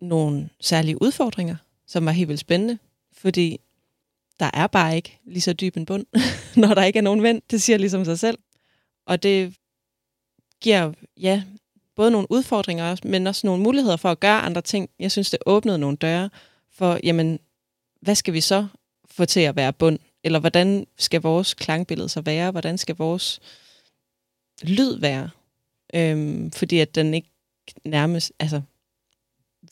[0.00, 2.78] nogle særlige udfordringer, som var helt vildt spændende,
[3.12, 3.60] fordi
[4.40, 6.06] der er bare ikke lige så dyb en bund,
[6.60, 7.42] når der ikke er nogen vend.
[7.50, 8.38] Det siger ligesom sig selv.
[9.06, 9.56] Og det
[10.60, 11.42] giver, ja,
[11.96, 14.90] både nogle udfordringer, men også nogle muligheder for at gøre andre ting.
[14.98, 16.30] Jeg synes, det åbnede nogle døre
[16.72, 17.38] for, jamen,
[18.00, 18.66] hvad skal vi så
[19.10, 19.98] få til at være bund?
[20.24, 22.50] Eller hvordan skal vores klangbillede så være?
[22.50, 23.40] Hvordan skal vores
[24.62, 25.30] lyd være?
[25.94, 27.28] Øhm, fordi at den ikke
[27.84, 28.62] nærmest, altså,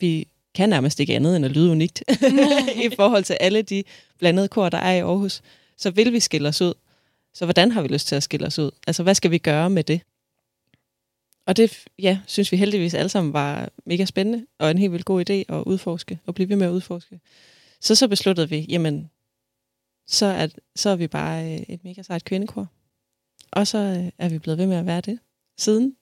[0.01, 2.03] vi kan nærmest ikke andet end at lyde unikt
[2.87, 3.85] i forhold til alle de
[4.19, 5.43] blandede kor, der er i Aarhus.
[5.77, 6.75] Så vil vi skille os ud.
[7.35, 8.71] Så hvordan har vi lyst til at skille os ud?
[8.87, 10.01] Altså, hvad skal vi gøre med det?
[11.47, 15.05] Og det, ja, synes vi heldigvis alle sammen var mega spændende, og en helt vildt
[15.05, 17.21] god idé at udforske, og blive ved med at udforske.
[17.81, 19.11] Så så besluttede vi, jamen,
[20.07, 22.67] så er, så er vi bare øh, et mega sejt kvindekor.
[23.51, 25.19] Og så øh, er vi blevet ved med at være det
[25.59, 25.97] siden,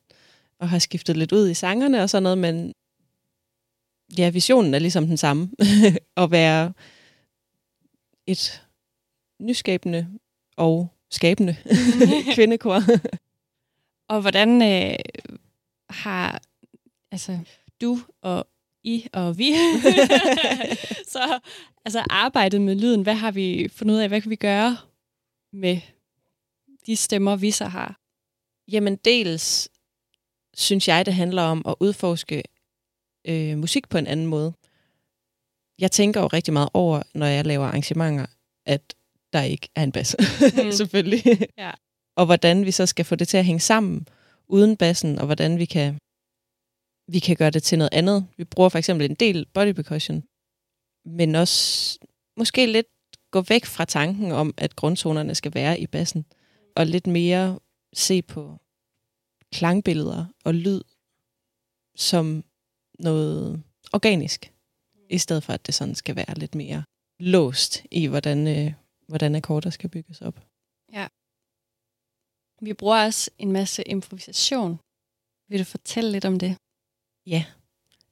[0.58, 2.74] og har skiftet lidt ud i sangerne og sådan noget, men
[4.18, 5.50] ja, visionen er ligesom den samme.
[6.16, 6.72] at være
[8.26, 8.62] et
[9.40, 10.08] nyskabende
[10.56, 11.56] og skabende
[12.34, 12.82] kvindekor.
[14.08, 14.98] Og hvordan øh,
[15.90, 16.42] har
[17.12, 17.38] altså,
[17.80, 18.46] du og
[18.84, 19.54] I og vi
[21.14, 21.40] så
[21.84, 23.02] altså, arbejdet med lyden?
[23.02, 24.08] Hvad har vi fundet ud af?
[24.08, 24.76] Hvad kan vi gøre
[25.52, 25.80] med
[26.86, 28.00] de stemmer, vi så har?
[28.68, 29.68] Jamen dels
[30.56, 32.42] synes jeg, det handler om at udforske
[33.28, 34.54] øh, musik på en anden måde.
[35.78, 38.26] Jeg tænker jo rigtig meget over, når jeg laver arrangementer,
[38.66, 38.94] at
[39.32, 40.16] der ikke er en bas,
[40.64, 40.72] mm.
[40.80, 41.48] selvfølgelig.
[41.58, 41.70] Ja
[42.16, 44.08] og hvordan vi så skal få det til at hænge sammen
[44.48, 45.98] uden bassen, og hvordan vi kan,
[47.08, 48.26] vi kan gøre det til noget andet.
[48.36, 50.24] Vi bruger for eksempel en del body percussion,
[51.04, 51.98] men også
[52.36, 52.86] måske lidt
[53.30, 56.24] gå væk fra tanken om, at grundtonerne skal være i bassen,
[56.76, 57.58] og lidt mere
[57.92, 58.60] se på
[59.52, 60.80] klangbilleder og lyd
[61.96, 62.44] som
[62.98, 64.52] noget organisk,
[65.10, 66.84] i stedet for at det sådan skal være lidt mere
[67.18, 68.72] låst i, hvordan, øh,
[69.08, 70.40] hvordan akkorder skal bygges op.
[70.92, 71.06] Ja.
[72.64, 74.78] Vi bruger også en masse improvisation.
[75.48, 76.56] Vil du fortælle lidt om det?
[77.26, 77.44] Ja,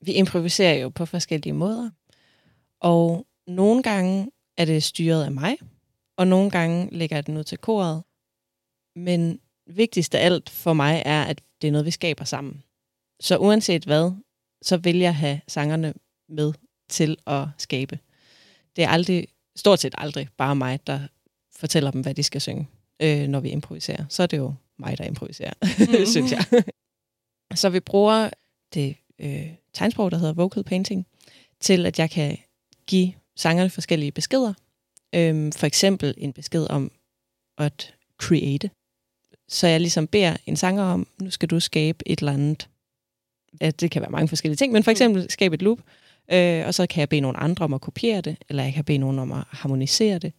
[0.01, 1.91] vi improviserer jo på forskellige måder.
[2.81, 5.59] Og nogle gange er det styret af mig,
[6.17, 8.03] og nogle gange lægger jeg den ud til koret.
[8.97, 12.63] Men vigtigst af alt for mig er, at det er noget, vi skaber sammen.
[13.21, 14.13] Så uanset hvad,
[14.63, 15.95] så vil jeg have sangerne
[16.29, 16.53] med
[16.89, 17.99] til at skabe.
[18.77, 21.01] Det er aldrig, stort set aldrig bare mig, der
[21.57, 22.69] fortæller dem, hvad de skal synge,
[23.03, 24.05] øh, når vi improviserer.
[24.09, 26.07] Så er det jo mig, der improviserer, mm-hmm.
[26.15, 26.45] synes jeg.
[27.55, 28.31] så vi bruger
[28.75, 31.07] det øh, tegnsprog, der hedder vocal painting,
[31.61, 32.39] til at jeg kan
[32.87, 34.55] give sangerne forskellige beskeder.
[35.15, 36.91] Øhm, for eksempel en besked om
[37.59, 38.71] at create.
[39.49, 42.69] Så jeg ligesom beder en sanger om, nu skal du skabe et eller andet.
[43.61, 44.93] Ja, det kan være mange forskellige ting, men for mm.
[44.93, 45.79] eksempel skabe et loop,
[46.33, 48.85] øh, og så kan jeg bede nogle andre om at kopiere det, eller jeg kan
[48.85, 50.33] bede nogen om at harmonisere det.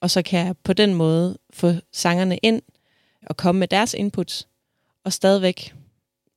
[0.00, 2.62] Og så kan jeg på den måde få sangerne ind
[3.26, 4.48] og komme med deres inputs,
[5.04, 5.74] og stadigvæk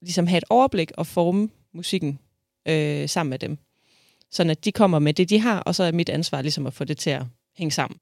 [0.02, 2.20] ligesom have et overblik og forme musikken
[2.68, 3.58] øh, sammen med dem.
[4.32, 6.74] Sådan at de kommer med det, de har, og så er mit ansvar ligesom at
[6.74, 7.24] få det til at
[7.58, 8.00] hænge sammen.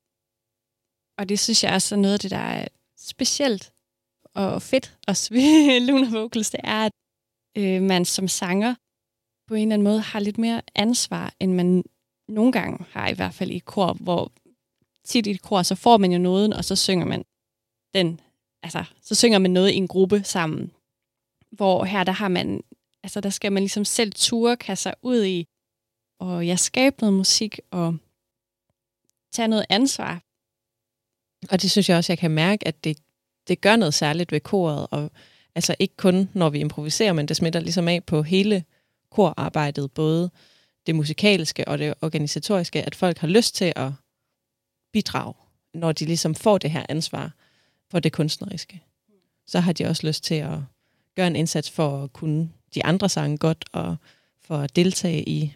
[1.17, 3.71] Og det synes jeg også er noget af det, der er specielt
[4.33, 6.91] og fedt også ved Luna Vocals, det er, at
[7.57, 8.75] øh, man som sanger
[9.47, 11.83] på en eller anden måde har lidt mere ansvar, end man
[12.27, 14.31] nogle gange har, i hvert fald i kor, hvor
[15.05, 17.25] tit i et kor, så får man jo noget, og så synger man
[17.93, 18.19] den,
[18.63, 20.71] altså, så synger man noget i en gruppe sammen.
[21.51, 22.63] Hvor her, der har man,
[23.03, 25.47] altså, der skal man ligesom selv ture, kaste sig ud i,
[26.19, 27.97] og jeg skabe noget musik, og
[29.31, 30.21] tage noget ansvar.
[31.49, 32.97] Og det synes jeg også, jeg kan mærke, at det,
[33.47, 35.11] det gør noget særligt ved koret, og
[35.55, 38.63] altså ikke kun, når vi improviserer, men det smitter ligesom af på hele
[39.09, 40.31] korarbejdet, både
[40.85, 43.91] det musikalske og det organisatoriske, at folk har lyst til at
[44.91, 45.33] bidrage,
[45.73, 47.31] når de ligesom får det her ansvar
[47.91, 48.83] for det kunstneriske.
[49.47, 50.59] Så har de også lyst til at
[51.15, 53.95] gøre en indsats for at kunne de andre sange godt, og
[54.41, 55.55] for at deltage i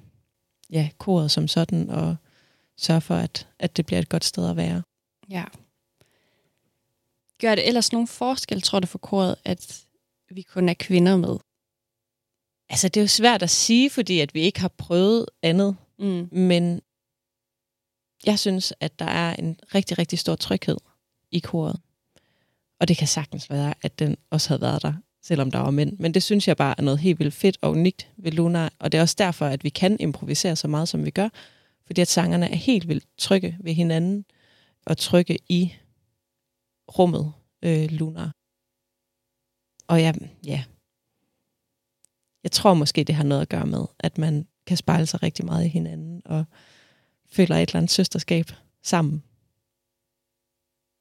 [0.69, 2.15] ja, koret som sådan, og
[2.78, 4.84] sørge for, at, at det bliver et godt sted at være.
[5.30, 5.43] Ja.
[7.41, 9.86] Gør det ellers nogen forskel, tror du, for koret, at
[10.32, 11.38] vi kun er kvinder med?
[12.69, 15.76] Altså, det er jo svært at sige, fordi at vi ikke har prøvet andet.
[16.00, 16.30] Mm.
[16.32, 16.82] Men
[18.26, 20.78] jeg synes, at der er en rigtig, rigtig stor tryghed
[21.32, 21.80] i koret.
[22.80, 25.98] Og det kan sagtens være, at den også havde været der, selvom der var mænd.
[26.00, 28.70] Men det synes jeg bare er noget helt vildt fedt og unikt ved Luna.
[28.80, 31.30] Og det er også derfor, at vi kan improvisere så meget, som vi gør.
[31.86, 34.26] Fordi at sangerne er helt vildt trygge ved hinanden.
[34.86, 35.74] Og trygge i
[36.98, 37.34] rummet
[37.64, 38.32] øh, Luna.
[39.88, 40.14] Og ja,
[40.46, 40.64] ja,
[42.44, 45.46] jeg tror måske, det har noget at gøre med, at man kan spejle sig rigtig
[45.46, 46.46] meget i hinanden, og
[47.30, 48.46] føler et eller andet søsterskab
[48.84, 49.24] sammen.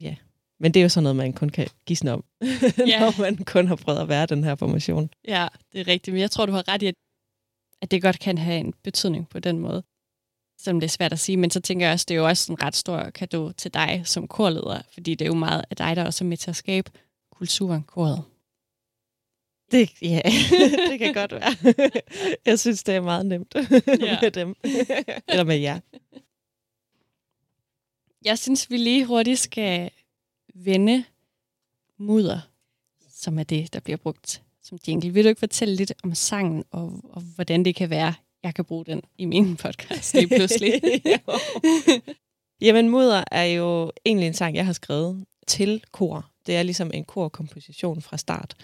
[0.01, 0.15] Ja,
[0.59, 2.23] men det er jo sådan noget, man kun kan gisne om,
[2.87, 2.99] ja.
[2.99, 5.09] når man kun har prøvet at være den her formation.
[5.27, 6.87] Ja, det er rigtigt, men jeg tror, du har ret i,
[7.81, 9.83] at det godt kan have en betydning på den måde.
[10.59, 12.51] Selvom det er svært at sige, men så tænker jeg også, det er jo også
[12.51, 15.95] en ret stor gave til dig som korleder, fordi det er jo meget af dig,
[15.95, 16.91] der også er med til at skabe
[17.31, 18.23] kulturen, koret.
[19.71, 20.21] Det, ja,
[20.89, 21.55] det kan godt være.
[22.45, 23.55] Jeg synes, det er meget nemt
[23.87, 24.17] ja.
[24.21, 24.55] med dem.
[25.27, 25.79] Eller med jer.
[28.25, 29.89] Jeg synes, vi lige hurtigt skal
[30.55, 31.03] vende
[31.97, 32.39] mudder,
[33.09, 35.09] som er det, der bliver brugt som jingle.
[35.09, 38.65] Vil du ikke fortælle lidt om sangen, og, og hvordan det kan være, jeg kan
[38.65, 40.81] bruge den i min podcast lige pludselig?
[42.61, 46.29] Jamen, Mudder er jo egentlig en sang, jeg har skrevet til kor.
[46.45, 48.55] Det er ligesom en korkomposition fra start,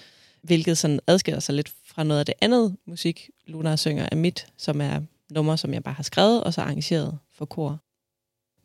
[0.42, 4.48] hvilket sådan adskiller sig lidt fra noget af det andet musik, Luna synger af mit,
[4.58, 5.02] som er
[5.32, 7.80] nummer, som jeg bare har skrevet og så arrangeret for kor.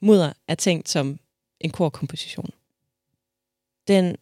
[0.01, 1.19] Mudder er tænkt som
[1.61, 2.51] en korkomposition.
[3.89, 4.17] Den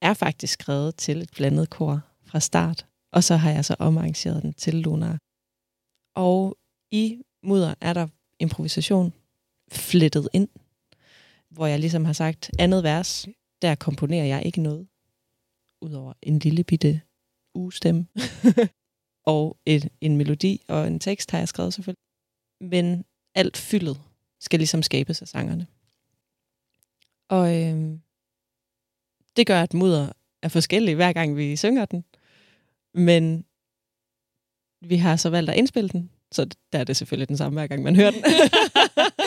[0.00, 4.42] er faktisk skrevet til et blandet kor fra start, og så har jeg så omarrangeret
[4.42, 5.18] den til Luna.
[6.14, 6.58] Og
[6.90, 8.08] i Mudder er der
[8.38, 9.12] improvisation
[9.72, 10.48] flettet ind,
[11.50, 13.26] hvor jeg ligesom har sagt, andet vers,
[13.62, 14.88] der komponerer jeg ikke noget,
[15.80, 17.00] udover en lille bitte
[17.54, 18.06] ugestemme,
[19.24, 22.02] og et, en melodi og en tekst har jeg skrevet selvfølgelig.
[22.60, 24.00] Men alt fyldet
[24.40, 25.66] skal ligesom skabes af sangerne.
[27.28, 27.98] Og øh,
[29.36, 30.12] det gør, at mudder
[30.42, 32.04] er forskellig hver gang vi synger den.
[32.94, 33.44] Men
[34.80, 37.66] vi har så valgt at indspille den, så der er det selvfølgelig den samme hver
[37.66, 38.22] gang man hører den.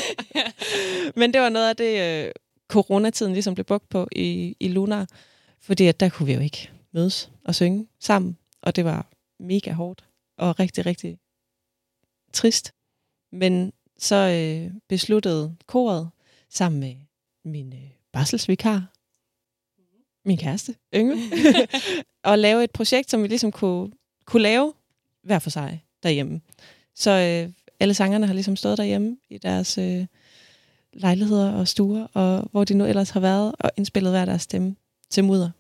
[1.20, 2.32] Men det var noget af det, øh,
[2.68, 5.08] coronatiden ligesom blev brugt på i, i Lunar,
[5.62, 9.08] fordi at der kunne vi jo ikke mødes og synge sammen, og det var
[9.40, 10.06] mega hårdt
[10.38, 11.20] og rigtig, rigtig
[12.34, 12.74] trist.
[13.32, 16.10] Men så øh, besluttede koret
[16.50, 16.96] sammen med
[17.46, 18.94] min øh, barselsvikar,
[20.26, 21.18] min kæreste, Yngve,
[22.34, 23.92] at lave et projekt, som vi ligesom kunne,
[24.26, 24.74] kunne lave
[25.24, 26.42] hver for sig derhjemme.
[26.96, 30.06] Så øh, alle sangerne har ligesom stået derhjemme i deres øh,
[30.94, 34.76] lejligheder og stuer, og hvor de nu ellers har været, og indspillet hver deres stemme
[35.12, 35.52] til mudder.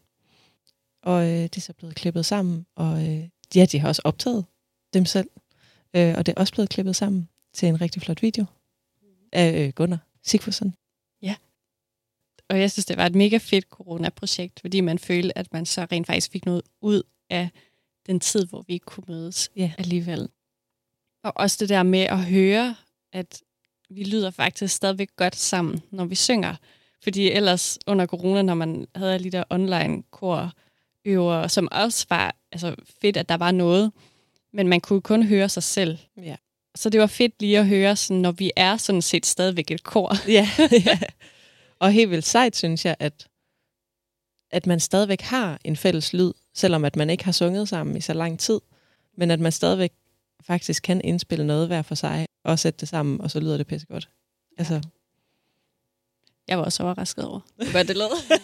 [1.04, 4.46] Og øh, det er så blevet klippet sammen, og øh, ja, de har også optaget
[4.94, 5.30] dem selv.
[5.94, 8.46] Øh, og det er også blevet klippet sammen til en rigtig flot video
[9.32, 10.76] af øh, Gunnar Sigfusson.
[11.22, 11.36] Ja.
[12.50, 15.88] Og jeg synes, det var et mega fedt corona-projekt, fordi man følte, at man så
[15.92, 17.50] rent faktisk fik noget ud af
[18.08, 19.72] den tid, hvor vi ikke kunne mødes Ja.
[19.78, 20.30] alligevel.
[21.24, 22.76] Og også det der med at høre,
[23.14, 23.42] at
[23.90, 26.56] vi lyder faktisk stadigvæk godt sammen, når vi synger.
[27.04, 32.36] Fordi ellers under corona, når man havde alle de der online korøver, som også var
[32.52, 33.92] altså, fedt, at der var noget,
[34.54, 35.98] men man kunne kun høre sig selv.
[36.18, 36.36] Ja.
[36.76, 39.84] Så det var fedt lige at høre, sådan, når vi er sådan set stadigvæk et
[39.84, 40.16] kor.
[40.28, 40.50] ja,
[40.86, 41.00] ja.
[41.80, 43.28] Og helt vildt sejt, synes jeg, at,
[44.52, 48.02] at man stadigvæk har en fælles lyd, selvom at man ikke har sunget sammen i
[48.02, 48.60] så lang tid,
[49.18, 49.92] men at man stadigvæk
[50.44, 53.68] faktisk kan indspille noget hver for sig, og sætte det sammen, og så lyder det
[53.68, 54.10] pisse godt.
[54.58, 54.82] Altså,
[56.52, 58.10] Jeg var også overrasket over, hvor godt det lød.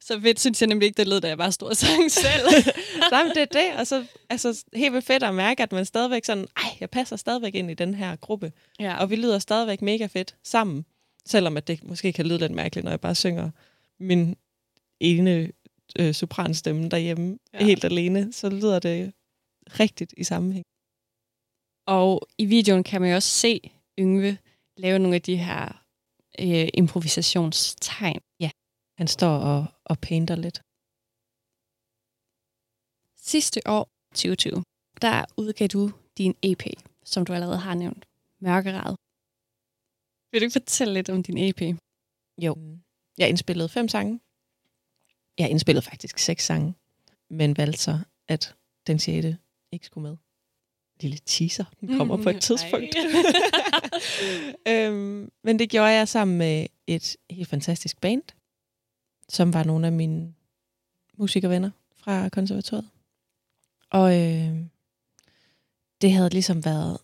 [0.00, 2.46] Så fedt synes jeg nemlig ikke, det lød, da jeg bare stod og sang selv.
[3.12, 5.84] nej, men det er det, og så altså, helt vildt fedt at mærke, at man
[5.84, 8.96] stadigvæk sådan, ej, jeg passer stadigvæk ind i den her gruppe, ja.
[9.00, 10.84] og vi lyder stadigvæk mega fedt sammen,
[11.26, 13.50] selvom at det måske kan lyde lidt mærkeligt, når jeg bare synger
[14.00, 14.36] min
[15.00, 15.52] ene
[15.98, 17.64] øh, sopranstemme derhjemme ja.
[17.64, 19.12] helt alene, så lyder det
[19.80, 20.64] rigtigt i sammenhæng.
[21.86, 24.38] Og i videoen kan man jo også se Yngve
[24.76, 25.84] lave nogle af de her
[26.40, 28.20] øh, improvisationstegn.
[28.40, 28.50] Ja.
[28.98, 30.58] Han står og, og painter lidt.
[33.16, 34.64] Sidste år, 2020,
[35.02, 36.64] der udgav du din EP,
[37.04, 38.04] som du allerede har nævnt,
[38.40, 38.96] Mørkerad.
[40.30, 41.62] Vil du ikke fortælle lidt om din EP?
[42.38, 42.52] Jo.
[43.18, 44.20] Jeg indspillede fem sange.
[45.38, 46.74] Jeg indspillede faktisk seks sange,
[47.30, 47.94] men valgte så,
[48.28, 48.56] at
[48.86, 49.38] den sjette
[49.72, 50.16] ikke skulle med.
[51.02, 52.96] Lille teaser, den kommer på et tidspunkt.
[54.68, 58.22] øhm, men det gjorde jeg sammen med et helt fantastisk band,
[59.28, 60.34] som var nogle af mine
[61.18, 62.88] musikervenner fra konservatoriet.
[63.90, 64.56] Og øh,
[66.00, 66.98] det havde ligesom været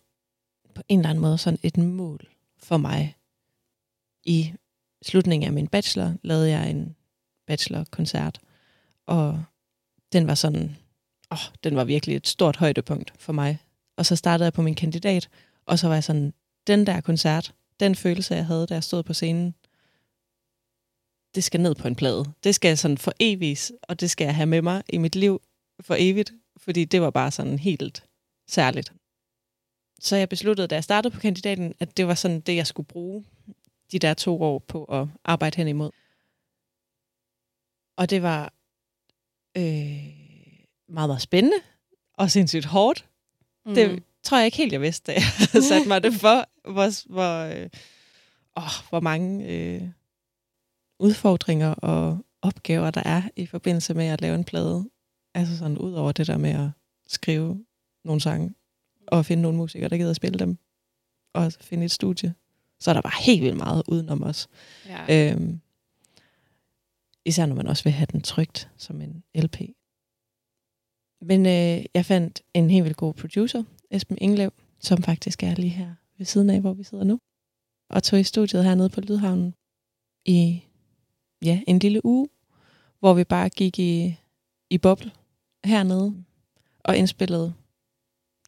[0.75, 3.15] på en eller anden måde sådan et mål for mig.
[4.23, 4.53] I
[5.01, 6.95] slutningen af min bachelor lavede jeg en
[7.47, 8.39] bachelorkoncert,
[9.05, 9.43] og
[10.13, 10.77] den var sådan,
[11.31, 13.57] åh, den var virkelig et stort højdepunkt for mig.
[13.99, 15.29] Og så startede jeg på min kandidat,
[15.65, 16.33] og så var jeg sådan,
[16.67, 19.55] den der koncert, den følelse, jeg havde, da jeg stod på scenen,
[21.35, 22.25] det skal ned på en plade.
[22.43, 25.41] Det skal sådan for evigt, og det skal jeg have med mig i mit liv
[25.79, 28.03] for evigt, fordi det var bare sådan helt
[28.47, 28.93] særligt.
[29.99, 32.87] Så jeg besluttede, da jeg startede på kandidaten, at det var sådan det, jeg skulle
[32.87, 33.25] bruge
[33.91, 35.91] de der to år på at arbejde hen imod.
[37.97, 38.53] Og det var
[39.57, 39.63] øh,
[40.87, 41.57] meget, meget spændende
[42.13, 43.05] og sindssygt hårdt.
[43.69, 43.75] Mm.
[43.75, 45.17] Det tror jeg ikke helt, jeg vidste, da
[45.53, 47.69] jeg satte mig det for, hvor, hvor, øh,
[48.57, 49.81] åh, hvor mange øh,
[50.99, 54.89] udfordringer og opgaver, der er i forbindelse med at lave en plade.
[55.33, 56.69] Altså sådan ud over det der med at
[57.07, 57.65] skrive
[58.05, 58.53] nogle sange,
[59.07, 60.57] og finde nogle musikere, der gider at spille dem,
[61.33, 62.33] og finde et studie.
[62.79, 64.47] Så er der bare helt vildt meget udenom os.
[64.87, 65.31] ja.
[65.31, 65.59] Øhm,
[67.25, 69.61] især når man også vil have den trygt som en LP.
[71.21, 75.69] Men øh, jeg fandt en helt vildt god producer, Esben Inglev, som faktisk er lige
[75.69, 77.19] her ved siden af, hvor vi sidder nu.
[77.89, 79.53] og tog i studiet hernede på Lydhavnen
[80.25, 80.63] i
[81.45, 82.29] ja, en lille uge,
[82.99, 84.15] hvor vi bare gik i,
[84.69, 85.11] i boble
[85.65, 86.23] hernede
[86.79, 87.53] og indspillede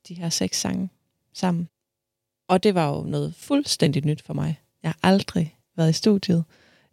[0.08, 0.90] de her seks sange
[1.34, 1.70] sammen.
[2.48, 4.62] Og det var jo noget fuldstændig nyt for mig.
[4.84, 6.44] Jeg har aldrig været i studiet.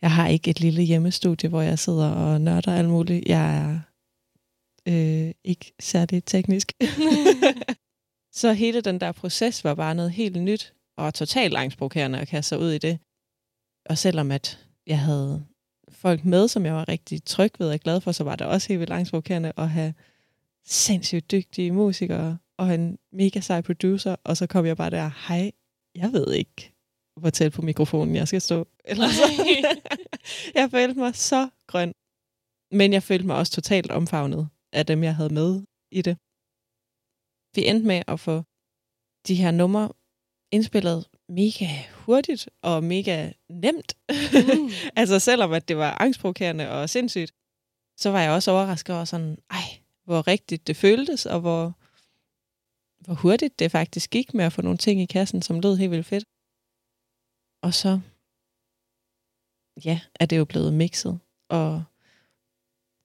[0.03, 3.29] Jeg har ikke et lille hjemmestudie, hvor jeg sidder og nørder alt muligt.
[3.29, 3.81] Jeg er
[4.89, 6.73] øh, ikke særlig teknisk.
[8.41, 12.49] så hele den der proces var bare noget helt nyt og totalt angstprovokerende at kaste
[12.49, 12.99] sig ud i det.
[13.87, 15.47] Og selvom at jeg havde
[15.89, 18.69] folk med, som jeg var rigtig tryg ved og glad for, så var det også
[18.69, 19.95] helt vildt angstprovokerende at have
[20.67, 25.51] sindssygt dygtige musikere og en mega sej producer, og så kom jeg bare der, hej,
[25.95, 26.73] jeg ved ikke,
[27.17, 28.69] hvor tæt på mikrofonen jeg skal stå.
[28.85, 29.23] Eller så.
[30.61, 31.93] jeg følte mig så grøn.
[32.73, 36.17] Men jeg følte mig også totalt omfavnet af dem, jeg havde med i det.
[37.55, 38.43] Vi endte med at få
[39.29, 39.93] de her numre
[40.51, 41.71] indspillet mega
[42.05, 43.97] hurtigt og mega nemt.
[44.09, 44.71] Mm.
[45.01, 47.33] altså selvom at det var angstprovokerende og sindssygt,
[47.97, 49.69] så var jeg også overrasket over sådan, ej,
[50.05, 51.63] hvor rigtigt det føltes, og hvor,
[53.05, 55.91] hvor hurtigt det faktisk gik med at få nogle ting i kassen, som lød helt
[55.91, 56.25] vildt fedt.
[57.63, 58.01] Og så,
[59.85, 61.85] ja, er det jo blevet mixet og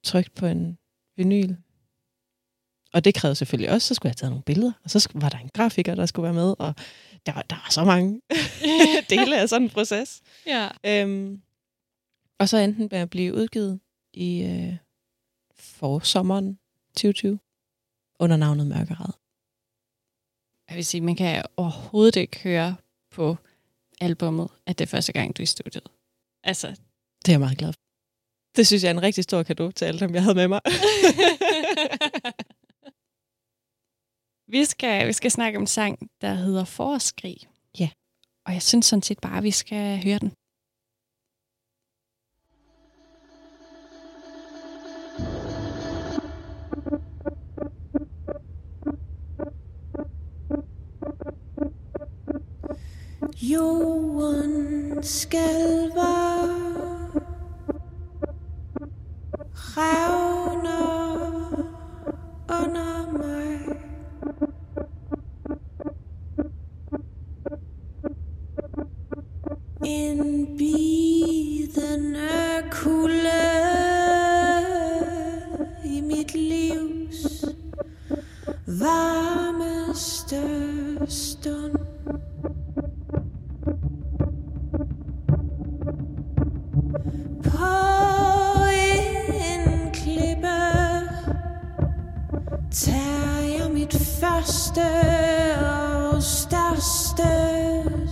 [0.03, 0.77] trykt på en
[1.15, 1.55] vinyl.
[2.93, 5.29] Og det krævede selvfølgelig også, så skulle jeg have taget nogle billeder, og så var
[5.29, 6.75] der en grafiker, der skulle være med, og
[7.25, 8.21] der var, der var så mange
[9.09, 10.21] dele af sådan en proces.
[10.45, 10.69] Ja.
[10.85, 11.41] Øhm,
[12.39, 13.79] og så enten med at blive udgivet
[14.13, 14.75] i øh,
[15.55, 16.59] forsommeren
[16.95, 17.39] 2020
[18.19, 19.13] under navnet Mørkerad.
[20.69, 22.75] Jeg vil sige, man kan overhovedet ikke høre
[23.11, 23.37] på
[24.01, 25.87] albummet, at det er første gang, du er i studiet.
[26.43, 26.67] Altså,
[27.25, 27.82] Det er jeg meget glad for.
[28.55, 30.61] Det synes jeg er en rigtig stor gave til alle dem, jeg havde med mig.
[34.53, 37.37] vi skal, vi skal snakke om en sang, der hedder Forårskrig.
[37.79, 37.89] Ja.
[38.45, 40.31] Og jeg synes sådan set bare, at vi skal høre den.
[53.41, 57.02] Jorden skælver
[59.55, 60.63] Ravner
[62.49, 63.59] under mig.
[69.85, 72.31] En bidende
[72.71, 73.43] kulde
[75.85, 77.45] i mit livs
[78.67, 80.41] varmeste
[81.07, 81.82] stund.
[94.33, 94.81] Første
[95.61, 97.29] og største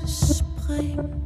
[0.07, 1.20] spring.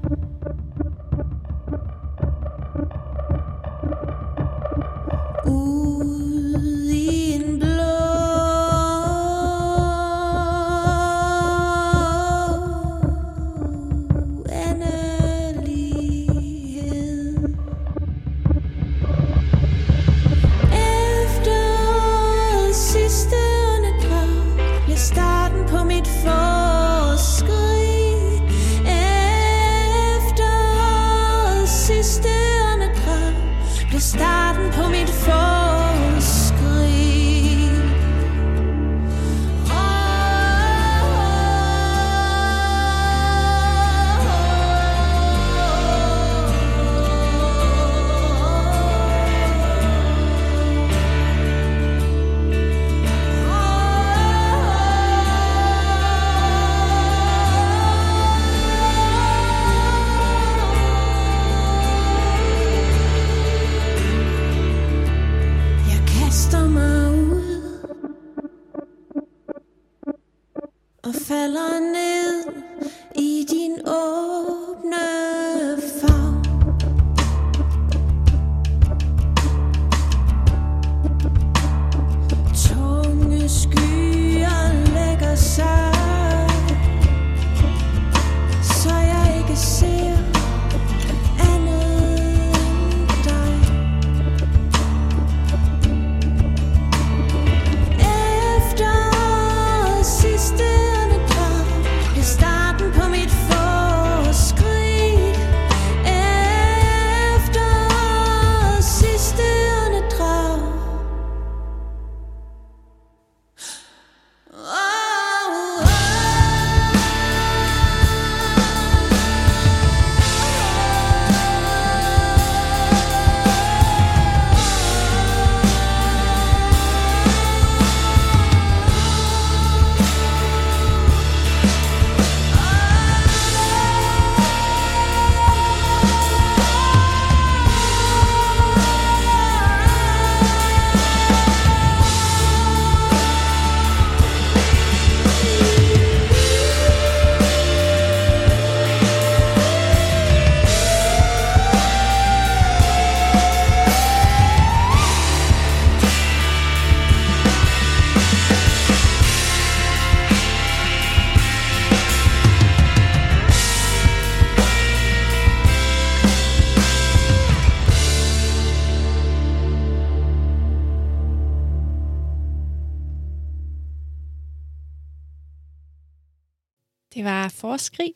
[177.56, 178.14] Forskrig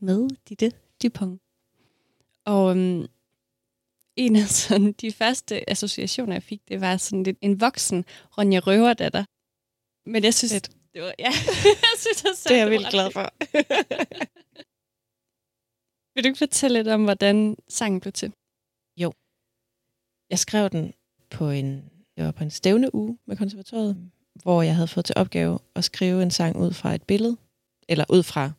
[0.00, 0.72] med Ditte
[1.02, 1.42] Dupont.
[2.44, 3.06] Og um,
[4.16, 8.04] en af sådan, de første associationer, jeg fik, det var sådan lidt en voksen
[8.38, 9.24] Ronja Røverdatter.
[10.10, 10.70] Men jeg synes, Fedt.
[10.94, 11.32] det var, ja,
[11.64, 13.22] jeg synes, det, Det er jeg vildt glad for.
[16.14, 18.32] Vil du ikke fortælle lidt om, hvordan sangen blev til?
[20.30, 20.94] Jeg skrev den
[21.30, 25.14] på en, det var på en stævne uge med konservatoriet, hvor jeg havde fået til
[25.18, 27.36] opgave at skrive en sang ud fra et billede,
[27.88, 28.52] eller ud fra,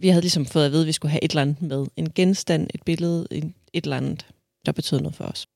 [0.00, 1.86] vi havde ligesom fået at vide, at vi skulle have et eller andet med.
[1.96, 4.26] En genstand, et billede, en, et eller andet,
[4.66, 5.46] der betød noget for os.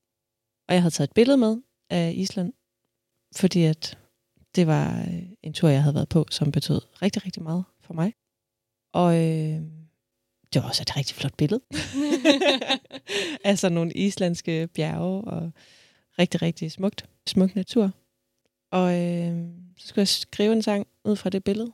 [0.67, 1.57] Og jeg havde taget et billede med
[1.89, 2.53] af Island,
[3.35, 3.97] fordi at
[4.55, 7.93] det var øh, en tur, jeg havde været på, som betød rigtig, rigtig meget for
[7.93, 8.13] mig.
[8.93, 9.61] Og øh,
[10.53, 11.61] det var også et rigtig flot billede.
[13.43, 15.51] altså nogle islandske bjerge og
[16.19, 17.91] rigtig, rigtig smukt, smuk natur.
[18.71, 21.71] Og øh, så skulle jeg skrive en sang ud fra det billede.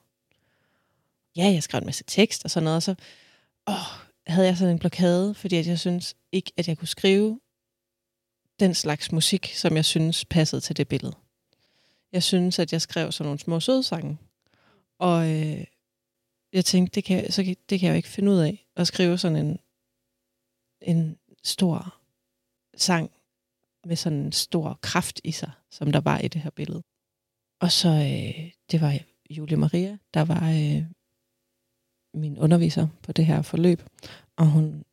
[1.35, 2.95] Ja, jeg skrev en masse tekst og sådan noget, og så
[3.67, 3.75] åh,
[4.27, 7.39] havde jeg sådan en blokade, fordi at jeg synes ikke, at jeg kunne skrive
[8.59, 11.15] den slags musik, som jeg synes passede til det billede.
[12.11, 14.17] Jeg synes, at jeg skrev sådan nogle små sødsange,
[14.99, 15.63] og øh,
[16.53, 19.17] jeg tænkte, det kan, så det kan jeg jo ikke finde ud af, at skrive
[19.17, 19.59] sådan en,
[20.81, 22.01] en stor
[22.77, 23.11] sang
[23.85, 26.83] med sådan en stor kraft i sig, som der var i det her billede.
[27.61, 30.83] Og så, øh, det var Julie Maria, der var øh,
[32.13, 33.83] min underviser på det her forløb,
[34.37, 34.83] og hun,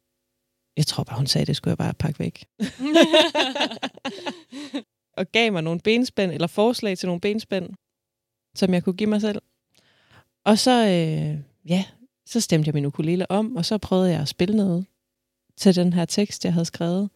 [0.77, 2.45] jeg tror bare, hun sagde, det skulle jeg bare pakke væk.
[5.19, 7.71] og gav mig nogle benspænd, eller forslag til nogle benspænd,
[8.55, 9.43] som jeg kunne give mig selv.
[10.45, 11.41] Og så, øh,
[11.71, 11.85] ja,
[12.27, 14.87] så stemte jeg min ukulele om, og så prøvede jeg at spille noget
[15.57, 17.11] til den her tekst, jeg havde skrevet.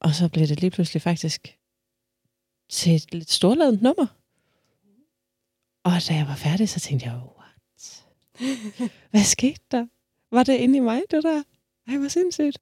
[0.00, 1.58] Og så blev det lige pludselig faktisk
[2.70, 4.06] til et lidt storladet nummer.
[5.84, 7.20] Og da jeg var færdig, så tænkte jeg?
[9.10, 9.86] Hvad skete der?
[10.30, 11.42] Var det inde i mig, det der?
[11.86, 12.58] Ej, hvor sindssygt.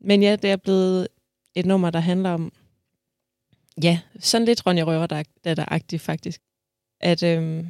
[0.00, 1.08] Men ja, det er blevet
[1.54, 2.52] et nummer, der handler om,
[3.82, 6.42] ja, sådan lidt Ronja Røver, der er agtigt faktisk.
[7.00, 7.68] At, øhm,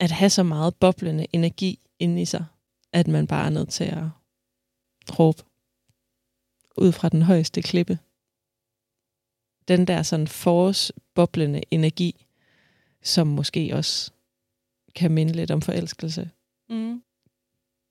[0.00, 2.44] at have så meget boblende energi inde i sig,
[2.92, 4.04] at man bare er nødt til at
[5.18, 5.42] råbe
[6.76, 7.98] ud fra den højeste klippe.
[9.68, 12.26] Den der sådan forårsboblende energi,
[13.02, 14.12] som måske også
[14.94, 16.30] kan minde lidt om forelskelse,
[16.68, 17.02] mm.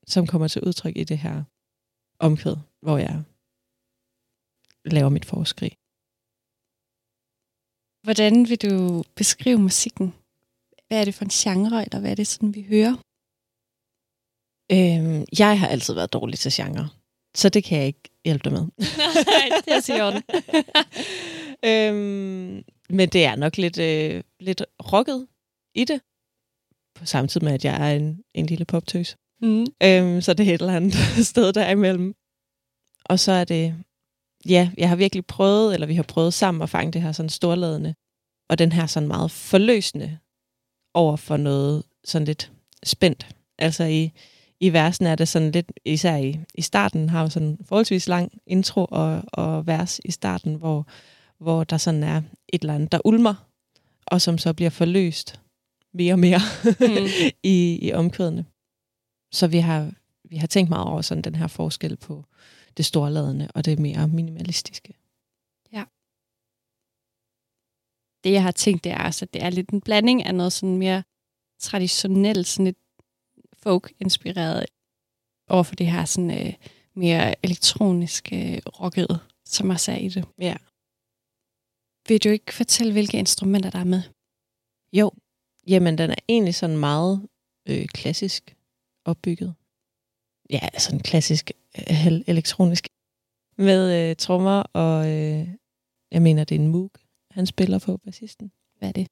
[0.08, 1.44] som kommer til udtryk i det her
[2.20, 3.24] omkvæd, hvor jeg
[4.86, 5.72] laver mit forskrig.
[8.06, 10.14] Hvordan vil du beskrive musikken?
[10.88, 12.96] Hvad er det for en genre, eller hvad er det sådan, vi hører?
[14.72, 16.90] Øhm, jeg har altid været dårlig til genre,
[17.36, 18.62] så det kan jeg ikke hjælpe dig med.
[19.34, 20.24] Nej, det er orden.
[21.70, 25.28] øhm, men det er nok lidt, øh, lidt rocket
[25.76, 26.02] i det,
[27.06, 29.16] tid med, at jeg er en, en lille poptøs.
[29.42, 29.66] Mm.
[29.84, 30.96] Øhm, så det er et eller andet
[31.32, 32.14] sted derimellem.
[33.06, 33.76] Og så er det,
[34.46, 37.30] ja, jeg har virkelig prøvet, eller vi har prøvet sammen at fange det her sådan
[37.30, 37.96] storladende,
[38.50, 40.18] og den her sådan meget forløsende
[40.94, 42.52] over for noget sådan lidt
[42.84, 43.36] spændt.
[43.58, 44.12] Altså i,
[44.60, 48.32] i versen er det sådan lidt, især i, i starten, har jo sådan forholdsvis lang
[48.48, 50.88] intro og, og vers i starten, hvor,
[51.40, 52.22] hvor der sådan er
[52.54, 53.36] et eller andet, der ulmer,
[54.06, 55.40] og som så bliver forløst
[56.00, 56.42] mere og mere
[56.80, 57.08] Mm.
[57.54, 58.46] i, i omkvædene.
[59.32, 59.82] Så vi har,
[60.24, 62.26] vi har tænkt meget over sådan den her forskel på
[62.78, 64.94] det storladende og det mere minimalistiske.
[68.24, 70.78] Det, jeg har tænkt, det er, altså, det er lidt en blanding af noget sådan
[70.78, 71.04] mere
[71.60, 72.78] traditionelt, sådan lidt
[73.54, 74.66] folk-inspireret,
[75.50, 76.54] over for det her sådan, øh,
[76.94, 80.26] mere elektroniske øh, rocket, som også er i det.
[80.38, 80.56] Ja.
[82.08, 84.02] Vil du ikke fortælle, hvilke instrumenter der er med?
[84.94, 85.12] Jo,
[85.68, 87.28] jamen den er egentlig sådan meget
[87.70, 88.56] øh, klassisk
[89.06, 89.56] opbygget.
[90.50, 92.88] Ja, sådan klassisk øh, elektronisk.
[93.58, 95.48] Med øh, trommer og, øh,
[96.12, 96.92] jeg mener, det er en Moog,
[97.32, 98.52] han spiller på bassisten.
[98.78, 99.08] Hvad er det?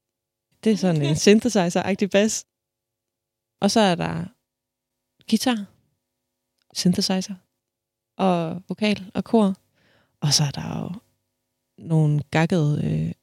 [0.63, 2.45] Det er sådan en synthesizer-agtig bass.
[3.61, 4.25] Og så er der
[5.29, 5.65] guitar,
[6.73, 7.35] synthesizer,
[8.17, 9.55] og vokal og kor.
[10.21, 10.91] Og så er der jo
[11.77, 13.13] nogle gakkede øh,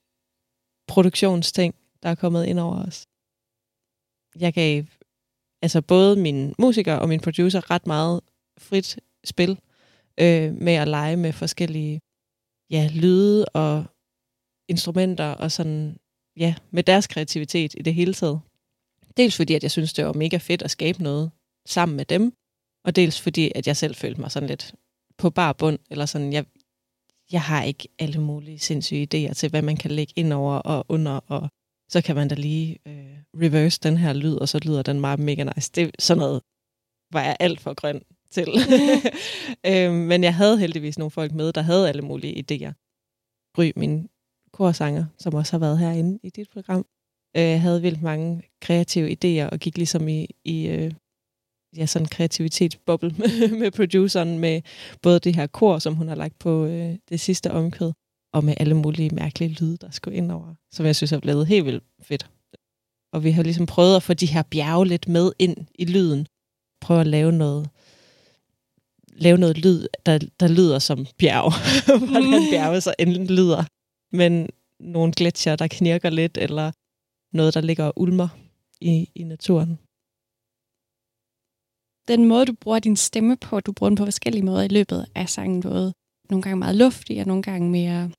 [0.88, 3.06] produktionsting, der er kommet ind over os.
[4.40, 4.84] Jeg gav
[5.62, 8.20] altså både min musiker og min producer ret meget
[8.58, 9.58] frit spil
[10.20, 12.00] øh, med at lege med forskellige
[12.70, 13.84] ja, lyde og
[14.68, 15.96] instrumenter og sådan,
[16.36, 18.40] ja, med deres kreativitet i det hele taget.
[19.16, 21.30] Dels fordi, at jeg synes, det var mega fedt at skabe noget
[21.66, 22.32] sammen med dem,
[22.84, 24.74] og dels fordi, at jeg selv følte mig sådan lidt
[25.18, 26.44] på bar bund, eller sådan, jeg,
[27.32, 30.86] jeg har ikke alle mulige sindssyge idéer til, hvad man kan lægge ind over og
[30.88, 31.48] under, og
[31.88, 35.18] så kan man da lige øh, reverse den her lyd, og så lyder den meget
[35.18, 35.70] mega nice.
[35.74, 36.42] Det sådan noget,
[37.12, 38.48] var jeg alt for grøn til.
[39.70, 42.72] øhm, men jeg havde heldigvis nogle folk med, der havde alle mulige idéer.
[43.54, 44.08] Gry, min
[44.52, 46.86] korsanger, som også har været herinde i dit program,
[47.36, 50.92] øh, havde vildt mange kreative idéer, og gik ligesom i, i øh,
[51.76, 53.14] ja, sådan en kreativitetsboble
[53.60, 54.62] med produceren, med
[55.02, 57.92] både det her kor, som hun har lagt på øh, det sidste omkød,
[58.34, 61.46] og med alle mulige mærkelige lyde, der skulle ind over, som jeg synes er blevet
[61.46, 62.30] helt vildt fedt.
[63.12, 66.26] Og vi har ligesom prøvet at få de her bjerge lidt med ind i lyden.
[66.80, 67.70] Prøve at lave noget,
[69.12, 71.52] lave noget lyd, der, der lyder som bjerg.
[72.10, 73.64] Hvordan bjerge så endelig lyder.
[74.16, 74.48] Men
[74.80, 76.72] nogle gletsjer, der knirker lidt, eller
[77.36, 78.28] noget, der ligger og ulmer
[78.80, 79.78] i, i naturen.
[82.08, 85.06] Den måde, du bruger din stemme på, du bruger den på forskellige måder i løbet
[85.14, 85.60] af sangen.
[85.62, 85.94] Både
[86.30, 88.10] nogle gange meget luftig, og nogle gange mere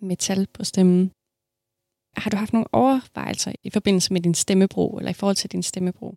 [0.00, 1.12] metal på stemmen.
[2.16, 5.62] Har du haft nogle overvejelser i forbindelse med din stemmebrug, eller i forhold til din
[5.62, 6.14] stemmebrug?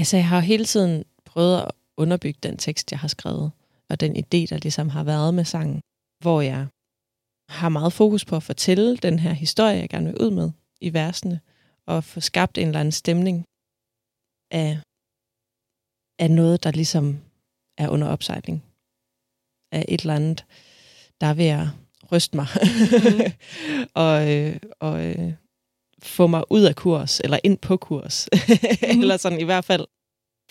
[0.00, 3.52] Altså, jeg har jo hele tiden prøvet at underbygge den tekst, jeg har skrevet,
[3.90, 5.80] og den idé, der ligesom har været med sangen,
[6.22, 6.66] hvor jeg
[7.48, 10.50] har meget fokus på at fortælle den her historie, jeg gerne vil ud med
[10.80, 11.40] i versene,
[11.86, 13.44] og få skabt en eller anden stemning
[14.50, 14.80] af,
[16.18, 17.20] af noget, der ligesom
[17.78, 18.64] er under opsejling.
[19.72, 20.46] Af et eller andet,
[21.20, 21.81] der er ved at
[22.12, 22.46] ryste mig.
[22.62, 23.32] Mm.
[24.04, 25.32] og øh, og øh,
[26.02, 28.28] få mig ud af kurs, eller ind på kurs.
[28.32, 29.00] mm.
[29.00, 29.86] eller sådan i hvert fald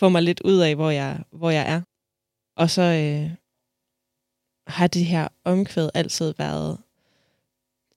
[0.00, 1.80] få mig lidt ud af, hvor jeg, hvor jeg er.
[2.56, 3.30] Og så øh,
[4.66, 6.78] har det her omkvæd altid været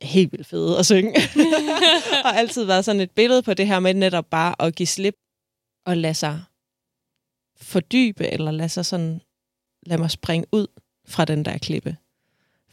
[0.01, 1.13] helt vildt fede at synge.
[2.25, 5.15] og altid været sådan et billede på det her med netop bare at give slip
[5.85, 6.43] og lade sig
[7.57, 9.21] fordybe, eller lade sig sådan,
[9.85, 10.67] lade mig springe ud
[11.07, 11.97] fra den der klippe.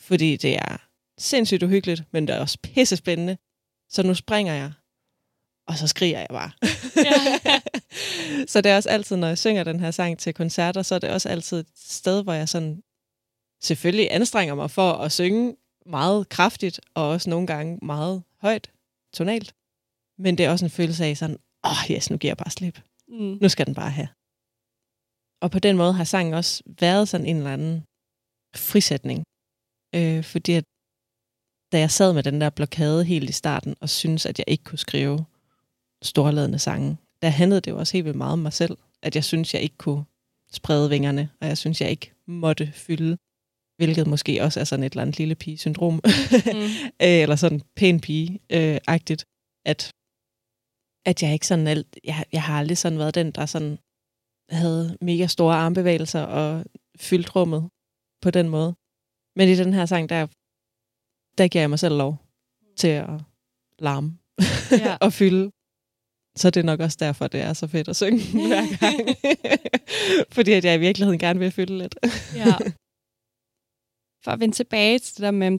[0.03, 0.77] Fordi det er
[1.19, 3.37] sindssygt uhyggeligt, men det er også pisse spændende.
[3.89, 4.73] Så nu springer jeg,
[5.67, 6.51] og så skriger jeg bare.
[6.97, 7.61] Ja.
[8.53, 10.99] så det er også altid, når jeg synger den her sang til koncerter, så er
[10.99, 12.83] det også altid et sted, hvor jeg sådan
[13.63, 18.71] selvfølgelig anstrenger mig for at synge meget kraftigt, og også nogle gange meget højt,
[19.13, 19.55] tonalt.
[20.19, 22.51] Men det er også en følelse af sådan, åh oh, yes, nu giver jeg bare
[22.51, 22.81] slip.
[23.09, 23.39] Mm.
[23.41, 24.09] Nu skal den bare have.
[25.43, 27.85] Og på den måde har sangen også været sådan en eller anden
[28.57, 29.25] frisætning.
[29.95, 30.65] Øh, fordi at,
[31.73, 34.65] da jeg sad med den der blokade helt i starten, og synes at jeg ikke
[34.65, 35.25] kunne skrive
[36.03, 38.79] storladende sange, der handlede det jo også helt vildt meget om mig selv.
[39.03, 40.05] At jeg synes, jeg ikke kunne
[40.53, 43.17] sprede vingerne, og jeg synes, jeg ikke måtte fylde
[43.77, 45.95] hvilket måske også er sådan et eller andet lille pige-syndrom,
[46.55, 46.71] mm.
[47.05, 49.25] Øh, eller sådan pæn pige-agtigt,
[49.65, 49.81] at,
[51.07, 53.79] at jeg ikke sådan alt, jeg, jeg har aldrig sådan været den, der sådan
[54.51, 56.65] havde mega store armbevægelser og
[56.97, 57.71] fyldt rummet
[58.23, 58.75] på den måde.
[59.37, 60.27] Men i den her sang, der,
[61.39, 62.17] der giver jeg mig selv lov
[62.77, 63.11] til at
[63.79, 64.19] larme
[64.71, 64.97] ja.
[65.07, 65.51] og fylde.
[66.37, 69.17] Så det er nok også derfor, det er så fedt at synge hver gang.
[70.33, 71.95] Fordi at jeg i virkeligheden gerne vil fylde lidt.
[72.35, 72.57] ja
[74.25, 75.59] for at vende tilbage til det der med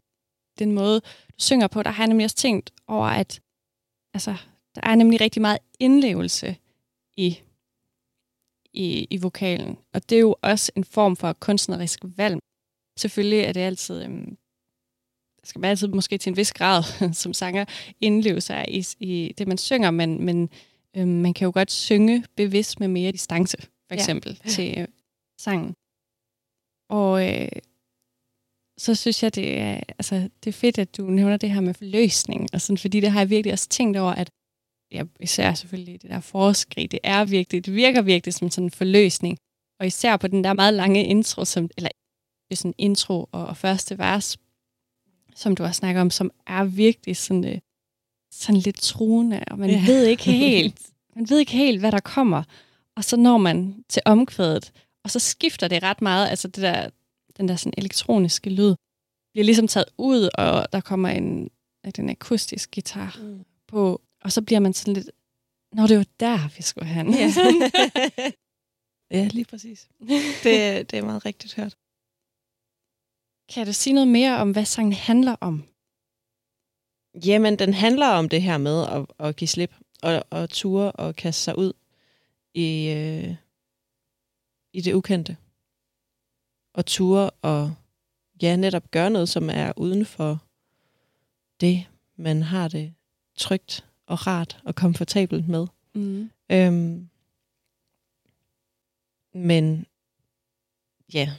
[0.60, 3.42] den måde, du synger på, der har jeg nemlig også tænkt over, at
[4.14, 4.36] altså,
[4.76, 6.56] der er nemlig rigtig meget indlevelse
[7.18, 7.40] i,
[8.74, 9.78] i, i vokalen.
[9.94, 12.40] Og det er jo også en form for kunstnerisk valg.
[12.98, 14.38] Selvfølgelig er det altid, øhm,
[15.44, 16.84] skal man altid måske til en vis grad
[17.24, 17.66] som sanger
[18.02, 20.50] indleve sig i, i det, man synger, men, men
[20.98, 24.50] øhm, man kan jo godt synge bevidst med mere distance, for eksempel, ja.
[24.56, 24.88] til øh,
[25.38, 25.76] sangen.
[26.90, 27.50] Og øh,
[28.78, 31.74] så synes jeg, det er, altså, det er fedt, at du nævner det her med
[31.74, 34.30] forløsning, og sådan, fordi det har jeg virkelig også tænkt over, at
[34.92, 38.72] ja, især selvfølgelig det der forskrig, det er virkelig, det virker virkelig som sådan en
[38.72, 39.38] forløsning.
[39.80, 42.03] Og især på den der meget lange intro, som, eller er
[42.52, 44.38] sådan intro og, og første vers,
[45.36, 47.60] som du har snakket om, som er virkelig sådan, øh,
[48.32, 49.86] sådan lidt truende, og man ja.
[49.86, 50.82] ved ikke helt,
[51.16, 52.44] man ved ikke helt, hvad der kommer.
[52.96, 54.72] Og så når man til omkvædet,
[55.04, 56.90] og så skifter det ret meget, altså det der,
[57.38, 58.76] den der sådan elektroniske lyd,
[59.34, 61.50] bliver ligesom taget ud, og der kommer en,
[61.96, 63.46] den akustisk guitar mm.
[63.68, 65.10] på, og så bliver man sådan lidt,
[65.74, 67.34] når det var der, vi skulle have Ja,
[69.20, 69.88] ja lige præcis.
[70.44, 71.76] Det, det er meget rigtigt hørt.
[73.54, 75.64] Kan du sige noget mere om, hvad sangen handler om?
[77.26, 81.16] Jamen, den handler om det her med at, at give slip og, og ture og
[81.16, 81.74] kaste sig ud
[82.54, 83.36] i, øh,
[84.74, 85.38] i det ukendte
[86.74, 87.74] og ture og
[88.42, 90.44] ja, netop gøre noget, som er uden for
[91.62, 91.86] det,
[92.16, 92.94] man har det
[93.36, 95.68] trygt og rart og komfortabelt med.
[95.94, 96.30] Mm.
[96.52, 97.10] Øhm,
[99.34, 99.86] men
[101.14, 101.34] ja,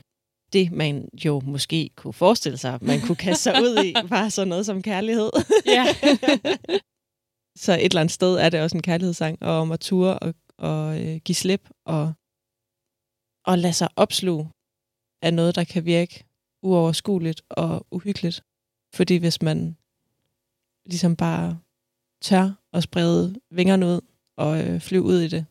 [0.55, 4.49] det man jo måske kunne forestille sig, man kunne kaste sig ud i, var sådan
[4.49, 5.31] noget som kærlighed.
[5.67, 5.87] ja.
[7.65, 10.35] Så et eller andet sted er det også en kærlighedssang, og om at ture og,
[10.59, 12.13] og øh, give slip, og,
[13.45, 14.51] og lade sig opsluge
[15.23, 16.25] af noget, der kan virke
[16.63, 18.43] uoverskueligt og uhyggeligt.
[18.95, 19.77] Fordi hvis man
[20.87, 21.59] ligesom bare
[22.23, 24.01] tør at sprede vingerne ud
[24.37, 25.47] og øh, flyve ud i det,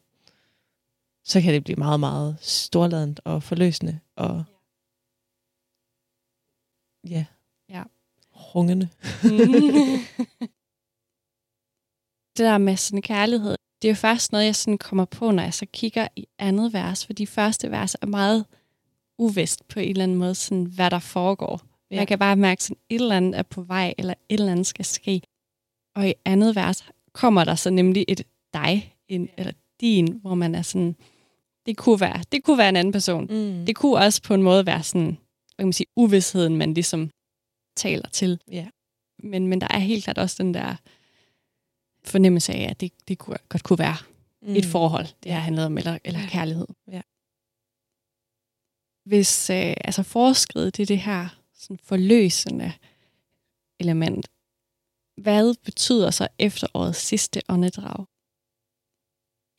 [1.26, 4.44] så kan det blive meget, meget storladent og forløsende og
[7.10, 7.26] ja,
[7.70, 7.84] Ja.
[8.36, 8.90] rungende.
[12.38, 15.44] det der med sådan kærlighed, det er jo først noget, jeg sådan kommer på, når
[15.44, 18.46] jeg så kigger i andet vers, for de første vers er meget
[19.18, 21.62] uvist på en eller anden måde, sådan, hvad der foregår.
[21.92, 21.96] Ja.
[21.96, 24.68] Jeg kan bare mærke, sådan et eller andet er på vej, eller et eller andet
[24.68, 25.22] skal ske.
[25.96, 28.24] Og i andet vers kommer der så nemlig et
[28.54, 30.96] dig, en, eller din, hvor man er sådan,
[31.66, 33.28] det kunne være, det kunne være en anden person.
[33.30, 33.66] Mm.
[33.66, 35.18] Det kunne også på en måde være sådan,
[35.60, 37.12] kan man sige, uvidsheden, man ligesom
[37.76, 38.42] taler til.
[38.52, 38.68] Ja.
[39.20, 40.76] Men, men der er helt klart også den der
[42.04, 43.98] fornemmelse af, at det, det kunne, godt kunne være
[44.42, 44.56] mm.
[44.56, 46.68] et forhold, det her handlede om, eller, eller kærlighed.
[46.88, 47.02] Ja.
[49.06, 52.74] Hvis øh, altså forskridt det det her sådan forløsende
[53.80, 54.28] element,
[55.18, 58.06] hvad betyder så efterårets sidste åndedrag?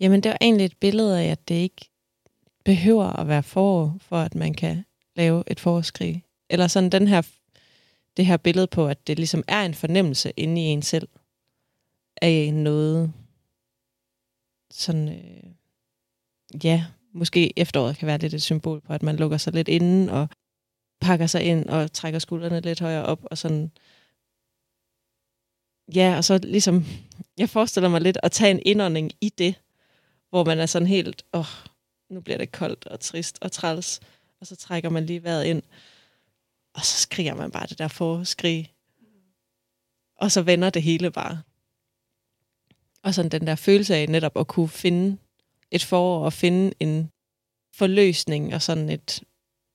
[0.01, 1.91] Jamen, det var egentlig et billede af, at det ikke
[2.65, 4.85] behøver at være forår, for at man kan
[5.17, 6.25] lave et forårskrig.
[6.51, 7.23] Eller sådan den her,
[8.17, 11.09] det her billede på, at det ligesom er en fornemmelse inde i en selv
[12.23, 13.13] af noget,
[14.71, 19.53] sådan, øh, ja, måske efteråret kan være lidt et symbol på, at man lukker sig
[19.53, 20.29] lidt inden og
[21.01, 23.71] pakker sig ind og trækker skuldrene lidt højere op og sådan,
[25.95, 26.85] ja, og så ligesom,
[27.39, 29.55] jeg forestiller mig lidt at tage en indånding i det,
[30.31, 31.47] hvor man er sådan helt, åh, oh,
[32.11, 34.01] nu bliver det koldt og trist og træls,
[34.41, 35.63] og så trækker man lige vejret ind,
[36.75, 38.75] og så skriger man bare det der forskrig,
[40.17, 41.43] og så vender det hele bare.
[43.03, 45.19] Og sådan den der følelse af netop at kunne finde
[45.71, 47.11] et forår og finde en
[47.75, 49.23] forløsning og sådan et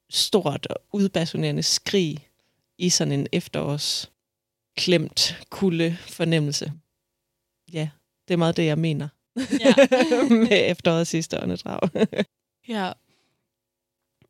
[0.09, 2.27] stort og udbasunerende skrig
[2.77, 4.11] i sådan en efterårs
[4.77, 6.73] klemt kulde fornemmelse.
[7.73, 7.89] Ja,
[8.27, 9.73] det er meget det, jeg mener Ja.
[10.49, 11.79] med efterårets sidste åndedrag.
[12.67, 12.91] ja.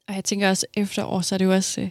[0.10, 1.82] Og jeg tænker også, efterår, så er det jo også...
[1.82, 1.90] Øh,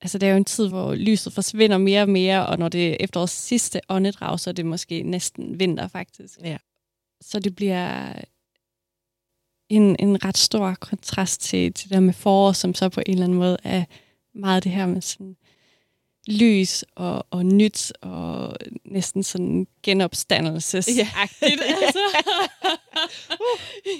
[0.00, 2.88] altså, det er jo en tid, hvor lyset forsvinder mere og mere, og når det
[2.88, 6.38] er efterårets sidste åndedrag, så er det måske næsten vinter, faktisk.
[6.40, 6.56] Ja.
[7.20, 8.12] Så det bliver
[9.68, 13.12] en, en ret stor kontrast til, til det der med forår, som så på en
[13.12, 13.84] eller anden måde er
[14.34, 15.36] meget det her med sådan
[16.26, 21.60] lys og, og nyt og næsten sådan genopstandelsesagtigt.
[21.60, 21.74] Ja.
[21.84, 22.00] altså.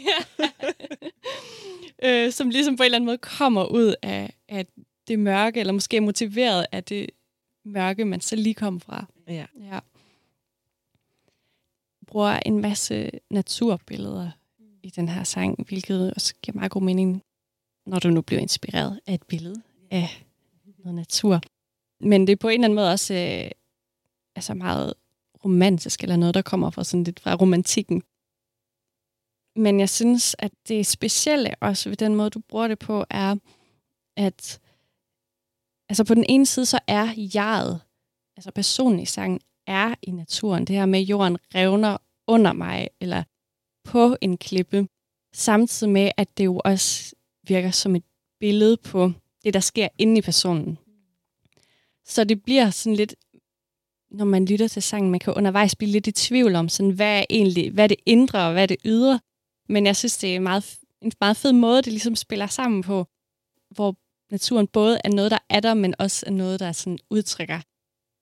[0.06, 0.48] ja.
[2.02, 4.66] øh, som ligesom på en eller anden måde kommer ud af, af
[5.08, 7.10] det mørke, eller måske er motiveret af det
[7.64, 9.06] mørke, man så lige kom fra.
[9.28, 9.46] ja.
[9.60, 9.78] Ja.
[12.06, 14.30] Bruger en masse naturbilleder
[14.82, 17.22] i den her sang, hvilket også giver meget god mening,
[17.86, 20.24] når du nu bliver inspireret af et billede af
[20.78, 21.40] noget natur.
[22.00, 23.50] Men det er på en eller anden måde også øh,
[24.36, 24.94] altså meget
[25.44, 28.02] romantisk, eller noget, der kommer fra sådan lidt fra romantikken.
[29.56, 33.36] Men jeg synes, at det specielle også ved den måde, du bruger det på, er,
[34.16, 34.60] at
[35.88, 37.80] altså på den ene side, så er jeget,
[38.36, 40.64] altså personen i sangen, er i naturen.
[40.64, 43.22] Det her med, at jorden revner under mig, eller
[43.84, 44.88] på en klippe,
[45.34, 47.14] samtidig med, at det jo også
[47.48, 48.04] virker som et
[48.40, 49.12] billede på
[49.44, 50.78] det, der sker inde i personen.
[52.06, 53.14] Så det bliver sådan lidt,
[54.10, 57.18] når man lytter til sangen, man kan undervejs blive lidt i tvivl om, sådan, hvad
[57.18, 59.20] er egentlig, hvad er det indre og hvad er det ydre.
[59.68, 63.06] Men jeg synes, det er meget, en meget fed måde, det ligesom spiller sammen på,
[63.70, 63.96] hvor
[64.30, 67.60] naturen både er noget, der er der, men også er noget, der sådan udtrykker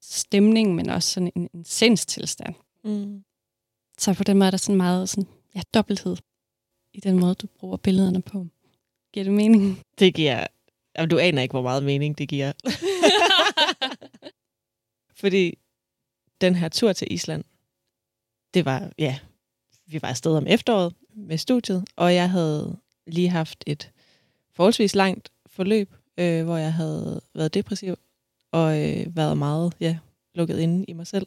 [0.02, 2.54] stemning, men også sådan en, en sindstilstand.
[2.84, 3.24] Mm.
[3.98, 6.16] Så på den måde er der sådan meget sådan, ja, dobbelthed
[6.94, 8.46] i den måde, du bruger billederne på.
[9.12, 9.82] Giver det mening?
[9.98, 10.46] Det giver...
[10.96, 12.52] Jamen, du aner ikke, hvor meget mening det giver.
[15.20, 15.58] Fordi
[16.40, 17.44] den her tur til Island,
[18.54, 19.18] det var, ja,
[19.86, 22.76] vi var afsted om efteråret med studiet, og jeg havde
[23.06, 23.90] lige haft et
[24.52, 27.96] forholdsvis langt forløb, øh, hvor jeg havde været depressiv
[28.52, 29.98] og øh, været meget ja,
[30.34, 31.26] lukket inde i mig selv,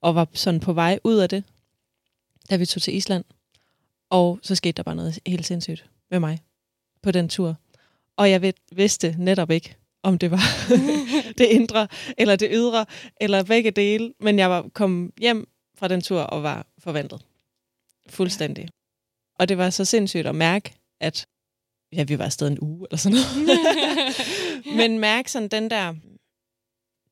[0.00, 1.44] og var sådan på vej ud af det,
[2.50, 3.24] da vi tog til Island.
[4.10, 6.40] Og så skete der bare noget helt sindssygt med mig
[7.02, 7.56] på den tur.
[8.16, 10.42] Og jeg vidste netop ikke, om det var
[11.38, 11.88] det indre,
[12.18, 12.86] eller det ydre,
[13.20, 14.12] eller begge dele.
[14.20, 15.48] Men jeg var kom hjem
[15.78, 17.22] fra den tur og var forvandlet.
[18.08, 18.68] Fuldstændig.
[19.38, 21.26] Og det var så sindssygt at mærke, at
[21.92, 23.58] ja, vi var afsted en uge eller sådan noget.
[24.78, 25.94] Men mærke sådan den der,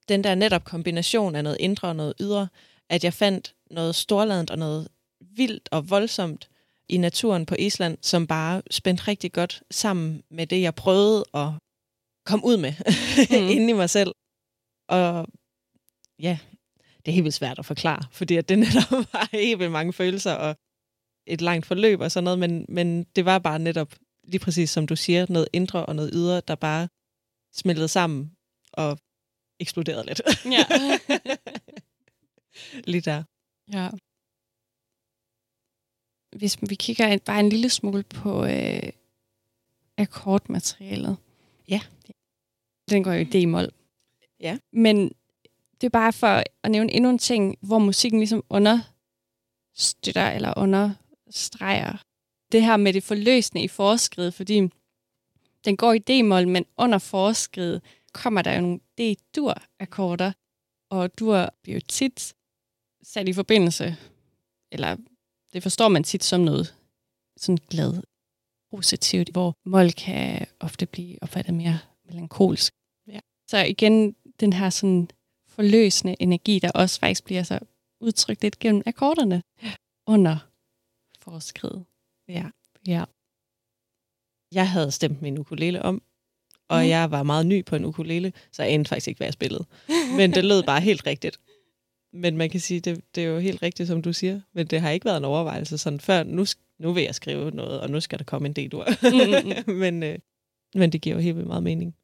[0.09, 2.49] den der netop kombination af noget indre og noget ydre,
[2.89, 4.89] at jeg fandt noget storladent og noget
[5.21, 6.49] vildt og voldsomt
[6.89, 11.49] i naturen på Island, som bare spændte rigtig godt sammen med det, jeg prøvede at
[12.27, 12.73] komme ud med
[13.43, 13.49] mm.
[13.49, 14.13] inde i mig selv.
[14.89, 15.27] Og
[16.19, 16.39] ja,
[16.97, 19.93] det er helt vildt svært at forklare, fordi at det netop var helt vildt mange
[19.93, 20.57] følelser og
[21.27, 23.95] et langt forløb og sådan noget, men, men det var bare netop,
[24.25, 26.89] lige præcis som du siger, noget indre og noget ydre, der bare
[27.53, 28.37] smeltede sammen
[28.73, 28.99] og
[29.61, 30.21] eksploderede lidt.
[30.45, 30.65] Ja.
[32.93, 33.23] lige der.
[33.73, 33.91] ja.
[36.37, 38.93] Hvis vi kigger bare en lille smule på øh,
[39.99, 41.17] akkordmaterialet.
[41.71, 41.81] Ja.
[42.91, 43.69] Den går jo i D-mol.
[44.41, 44.59] Ja.
[44.73, 45.13] Men
[45.81, 51.97] det er bare for at nævne endnu en ting, hvor musikken ligesom understøtter eller understreger
[52.53, 54.69] det her med det forløsende i forskridt, fordi
[55.65, 60.33] den går i D-mol, men under forskridt kommer der jo nogle D-dur-akkorder,
[60.91, 62.35] og dur bliver jo tit
[63.03, 63.97] sat i forbindelse,
[64.73, 64.97] eller
[65.53, 66.77] det forstår man tit som noget
[67.37, 68.03] sådan glad,
[68.71, 72.73] positivt, hvor mol kan ofte blive opfattet mere melankolsk.
[73.09, 73.21] Ja.
[73.51, 75.09] Så igen, den her sådan
[75.49, 77.59] forløsende energi, der også faktisk bliver så
[78.01, 79.43] udtrykt lidt gennem akkorderne
[80.07, 80.37] under
[81.21, 81.83] forskridt.
[82.29, 82.47] Ja.
[82.87, 83.05] Ja.
[84.53, 86.03] Jeg havde stemt min ukulele om,
[86.69, 86.89] og Mm.
[86.89, 89.65] jeg var meget ny på en ukulele, så jeg anede faktisk ikke, hvad jeg spillede.
[90.17, 91.41] Men det lød bare helt rigtigt.
[92.13, 94.41] Men man kan sige, det, det er jo helt rigtigt, som du siger.
[94.53, 96.23] Men det har ikke været en overvejelse sådan før.
[96.23, 96.45] Nu,
[96.81, 98.87] nu vil jeg skrive noget, og nu skal der komme en del ord.
[99.67, 100.19] Mm, men, øh,
[100.75, 101.97] men det giver jo helt vildt meget mening.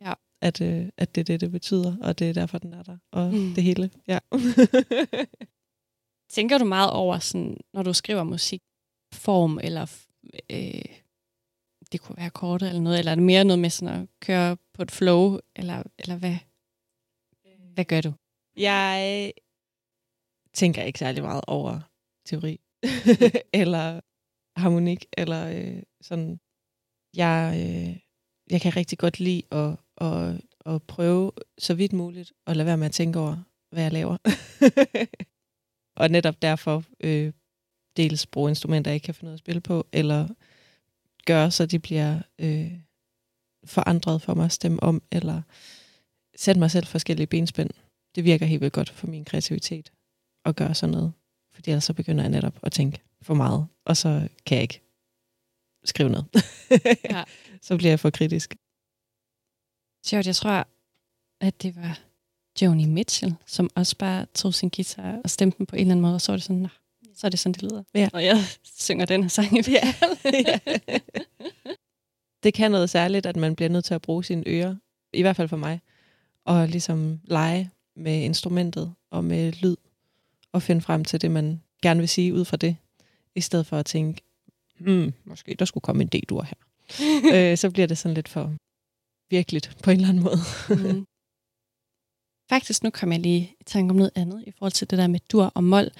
[0.00, 0.12] Ja.
[0.40, 2.98] At, øh, at det er det, det betyder, og det er derfor, den er der.
[3.12, 3.38] Og Mm.
[3.38, 3.54] mm.
[3.54, 3.90] det hele.
[4.08, 4.18] Ja.
[6.36, 8.62] Tænker du meget over, sådan, når du skriver musik,
[9.12, 10.04] form, eller
[10.50, 10.84] øh,
[11.92, 14.56] det kunne være kortet eller noget, eller er det mere noget med sådan at køre
[14.74, 16.36] på et flow, eller, eller hvad?
[17.74, 18.12] Hvad gør du?
[18.56, 19.32] Jeg
[20.52, 21.80] tænker ikke særlig meget over
[22.26, 22.60] teori,
[23.62, 24.00] eller
[24.56, 26.40] harmonik, eller øh, sådan.
[27.16, 27.96] Jeg, øh,
[28.50, 32.76] jeg kan rigtig godt lide at, at, at prøve så vidt muligt at lade være
[32.76, 33.36] med at tænke over,
[33.70, 34.16] hvad jeg laver.
[36.00, 37.32] og netop derfor øh,
[37.96, 40.28] dels bruge instrumenter, jeg ikke kan finde noget at spille på, eller
[41.26, 42.72] gøre, så de bliver øh,
[43.64, 45.42] forandret for mig at stemme om, eller
[46.36, 47.70] sætte mig selv forskellige benspænd
[48.14, 49.92] det virker helt vildt godt for min kreativitet
[50.44, 51.12] at gøre sådan noget.
[51.52, 54.80] Fordi ellers så begynder jeg netop at tænke for meget, og så kan jeg ikke
[55.84, 56.26] skrive noget.
[57.10, 57.24] Ja.
[57.62, 58.54] Så bliver jeg for kritisk.
[60.06, 60.66] Sjovt, jeg tror,
[61.40, 62.00] at det var
[62.62, 66.02] Joni Mitchell, som også bare tog sin guitar og stemte den på en eller anden
[66.02, 66.68] måde, og så var det sådan, Nå,
[67.14, 67.82] så er det sådan, det lyder.
[67.94, 68.08] Ja.
[68.12, 70.60] Og jeg synger den her sang i fald.
[72.42, 74.76] det kan noget særligt, at man bliver nødt til at bruge sine ører,
[75.12, 75.80] i hvert fald for mig,
[76.44, 79.76] og ligesom lege med instrumentet og med lyd,
[80.52, 82.76] og finde frem til det, man gerne vil sige ud fra det,
[83.34, 84.22] i stedet for at tænke,
[84.78, 86.56] hmm, måske der skulle komme en D-dur her.
[87.34, 88.54] øh, så bliver det sådan lidt for
[89.30, 90.38] virkeligt på en eller anden måde.
[90.68, 91.06] Mm.
[92.48, 95.06] Faktisk, nu kommer jeg lige i tanke om noget andet i forhold til det der
[95.06, 95.90] med dur og mol.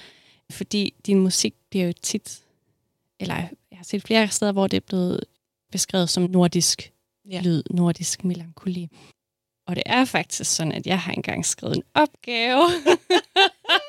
[0.49, 2.43] Fordi din musik bliver jo tit,
[3.19, 5.25] eller jeg har set flere steder, hvor det er blevet
[5.71, 6.91] beskrevet som nordisk
[7.29, 7.41] ja.
[7.41, 8.89] lyd, nordisk melankoli.
[9.67, 12.63] Og det er faktisk sådan, at jeg har engang skrevet en opgave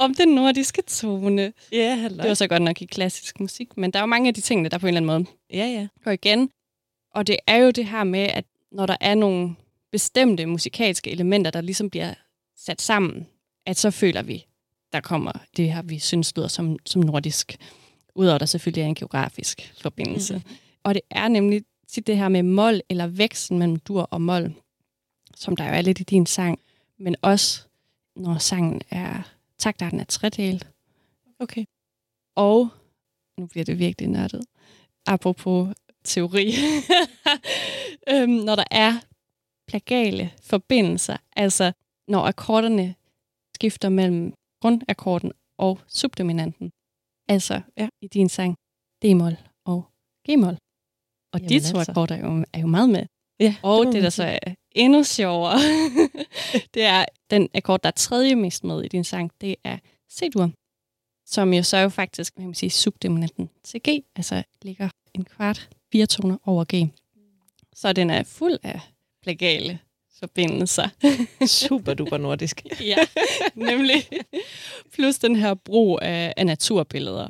[0.00, 1.52] om den nordiske tone.
[1.72, 2.16] Ja, hallo.
[2.16, 4.40] Det var så godt nok i klassisk musik, men der er jo mange af de
[4.40, 5.88] ting, der på en eller anden måde Ja, ja.
[6.04, 6.50] går igen.
[7.14, 9.54] Og det er jo det her med, at når der er nogle
[9.92, 12.14] bestemte musikalske elementer, der ligesom bliver
[12.56, 13.26] sat sammen,
[13.66, 14.46] at så føler vi,
[14.92, 17.56] der kommer det her, vi synes lyder som, som nordisk.
[18.14, 20.34] Udover der selvfølgelig er en geografisk forbindelse.
[20.34, 20.42] Mm.
[20.82, 24.54] Og det er nemlig tit det her med mol eller væksten mellem dur og mol,
[25.34, 26.58] som der jo er lidt i din sang,
[26.98, 27.62] men også
[28.16, 29.22] når sangen er
[29.60, 30.70] taktarten er tredelt,
[31.38, 31.64] Okay.
[32.36, 32.68] og
[33.38, 34.44] nu bliver det virkelig nørdet,
[35.06, 36.52] apropos teori,
[38.12, 38.92] øhm, når der er
[39.68, 41.72] plagale forbindelser, altså
[42.08, 42.94] når akkorderne
[43.56, 46.72] skifter mellem grundakkorden og subdominanten,
[47.28, 47.88] altså Ja.
[48.02, 48.56] i din sang
[49.02, 49.36] D-mol
[49.66, 49.84] og
[50.30, 50.56] G-mol.
[51.32, 51.90] Og Jamen de to altså.
[51.92, 53.06] akkorder er jo, er jo meget med.
[53.40, 55.58] Ja, Og det, det der så er endnu sjovere,
[56.74, 59.78] det er den akkord, der er tredje mest med i din sang, det er
[60.12, 60.50] C-dur,
[61.26, 65.68] som jo så jo faktisk, kan man sige, subdominanten til G, altså ligger en kvart
[65.92, 66.90] fire toner over G.
[67.74, 68.80] Så den er fuld af
[69.22, 69.78] plagale
[70.20, 70.88] forbindelser.
[71.46, 72.66] super duper nordisk.
[72.80, 72.96] ja,
[73.54, 74.08] nemlig.
[74.92, 77.28] Plus den her brug af, af naturbilleder,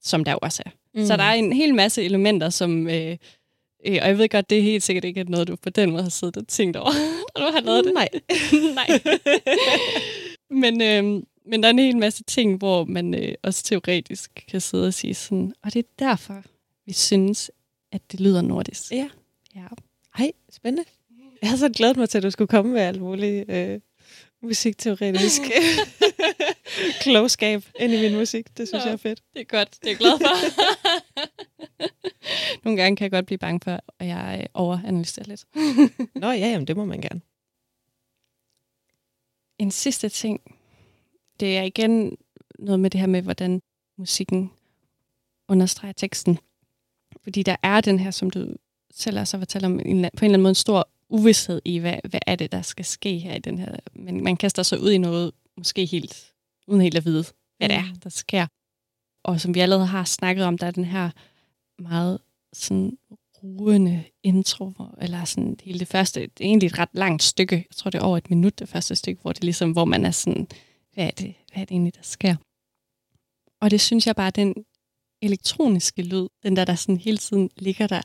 [0.00, 0.70] som der også er.
[0.94, 1.06] Mm.
[1.06, 2.88] Så der er en hel masse elementer, som...
[2.88, 3.16] Øh,
[3.86, 6.02] øh, og jeg ved godt, det er helt sikkert ikke noget, du på den måde
[6.02, 6.90] har siddet og tænkt over,
[7.38, 7.94] når du har lavet det.
[7.94, 8.08] Nej.
[8.74, 9.00] Nej.
[10.62, 14.60] men, øh, Men der er en hel masse ting, hvor man øh, også teoretisk kan
[14.60, 16.42] sidde og sige sådan, og det er derfor,
[16.86, 17.50] vi synes,
[17.92, 18.92] at det lyder nordisk.
[18.92, 19.08] Ja.
[19.54, 19.66] ja.
[20.18, 20.90] Ej, spændende.
[21.42, 23.80] Jeg har så glædet mig til, at du skulle komme med alt muligt øh,
[24.42, 25.40] musikteoretisk
[27.02, 28.46] klogskab ind i min musik.
[28.56, 28.88] Det synes Nå.
[28.88, 29.20] jeg er fedt.
[29.34, 30.28] Det er godt, det er jeg glad for.
[32.64, 35.44] Nogle gange kan jeg godt blive bange for, at jeg øh, overanalyserer lidt.
[36.14, 37.20] Nå ja, jamen, det må man gerne.
[39.58, 40.40] En sidste ting,
[41.40, 42.16] det er igen
[42.58, 43.62] noget med det her med, hvordan
[43.98, 44.50] musikken
[45.48, 46.38] understreger teksten.
[47.22, 48.54] Fordi der er den her, som du
[48.90, 51.78] selv også har fortalt om, en, på en eller anden måde en stor uvidshed i,
[51.78, 53.76] hvad, hvad er det, der skal ske her i den her.
[53.92, 56.32] Men man kaster sig ud i noget, måske helt,
[56.66, 57.24] uden helt at vide,
[57.58, 57.96] hvad det er, Mm.
[58.00, 58.46] der sker.
[59.22, 61.10] Og som vi allerede har snakket om, der er den her
[61.80, 62.18] meget
[62.52, 62.98] sådan
[63.42, 67.76] ruende intro, eller sådan hele det første, det er egentlig et ret langt stykke, jeg
[67.76, 70.10] tror det er over et minut, det første stykke, hvor det ligesom, hvor man er
[70.10, 70.48] sådan,
[70.94, 72.36] hvad er det, hvad er det egentlig, der sker?
[73.60, 74.54] Og det synes jeg bare, den
[75.22, 78.02] elektroniske lyd, den der, der sådan hele tiden ligger der,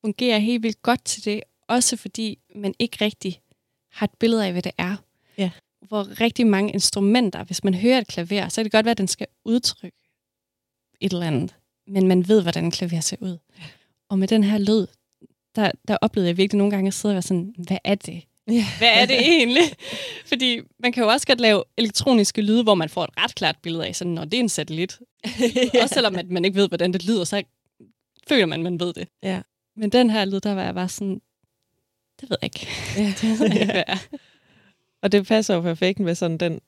[0.00, 3.40] fungerer helt vildt godt til det, også fordi man ikke rigtig
[3.90, 4.96] har et billede af, hvad det er.
[5.38, 5.50] Ja.
[5.80, 8.98] Hvor rigtig mange instrumenter, hvis man hører et klaver, så kan det godt være, at
[8.98, 9.98] den skal udtrykke
[11.00, 11.56] et eller andet,
[11.86, 13.38] men man ved, hvordan klaver ser ud.
[13.58, 13.64] Ja.
[14.08, 14.86] Og med den her lyd,
[15.56, 18.22] der, der oplevede jeg virkelig nogle gange at sidde og være sådan, hvad er det?
[18.48, 18.66] Ja.
[18.78, 19.64] Hvad er det egentlig?
[20.26, 23.56] Fordi man kan jo også godt lave elektroniske lyde, hvor man får et ret klart
[23.62, 24.98] billede af, sådan, når det er en satellit.
[25.74, 25.82] ja.
[25.82, 27.42] Også selvom at man ikke ved, hvordan det lyder, så
[28.28, 29.08] føler man, man ved det.
[29.22, 29.40] Ja.
[29.76, 31.20] Men den her lyd, der var jeg bare sådan,
[32.20, 32.66] det ved jeg ikke.
[32.96, 33.12] Ja.
[33.20, 33.96] Det ved jeg ikke, hvad er.
[35.02, 36.60] Og det passer jo perfekt med sådan den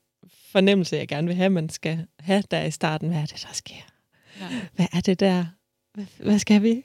[0.51, 3.09] fornemmelse, jeg gerne vil have, man skal have der i starten.
[3.09, 3.94] Hvad er det, der sker?
[4.39, 4.67] Ja.
[4.73, 5.45] Hvad er det der?
[5.93, 6.69] Hvad, hvad skal vi?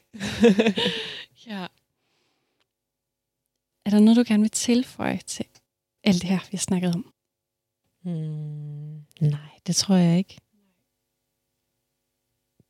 [1.46, 1.66] ja.
[3.84, 5.46] Er der noget, du gerne vil tilføje til
[6.04, 7.12] alt det her, vi har snakket om?
[8.02, 10.38] Hmm, nej, det tror jeg ikke.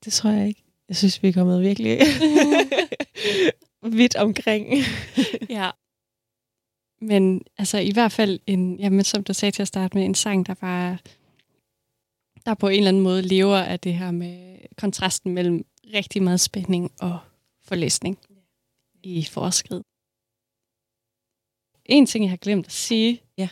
[0.04, 0.64] Det tror jeg ikke.
[0.88, 1.98] Jeg synes, vi er kommet virkelig
[4.00, 4.68] vidt omkring.
[5.58, 5.70] ja.
[7.00, 10.14] Men altså i hvert fald, en, jamen, som du sagde til at starte med, en
[10.14, 10.98] sang, der bare
[12.46, 16.40] der på en eller anden måde lever af det her med kontrasten mellem rigtig meget
[16.40, 17.18] spænding og
[17.62, 18.18] forlæsning
[19.02, 19.82] i forskrid.
[21.84, 23.22] En ting, jeg har glemt at sige.
[23.36, 23.48] Ja.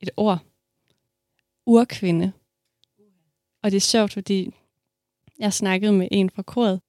[0.00, 0.38] Et ord.
[1.66, 2.32] Urkvinde.
[3.62, 4.54] Og det er sjovt, fordi
[5.38, 6.80] jeg snakkede med en fra koret,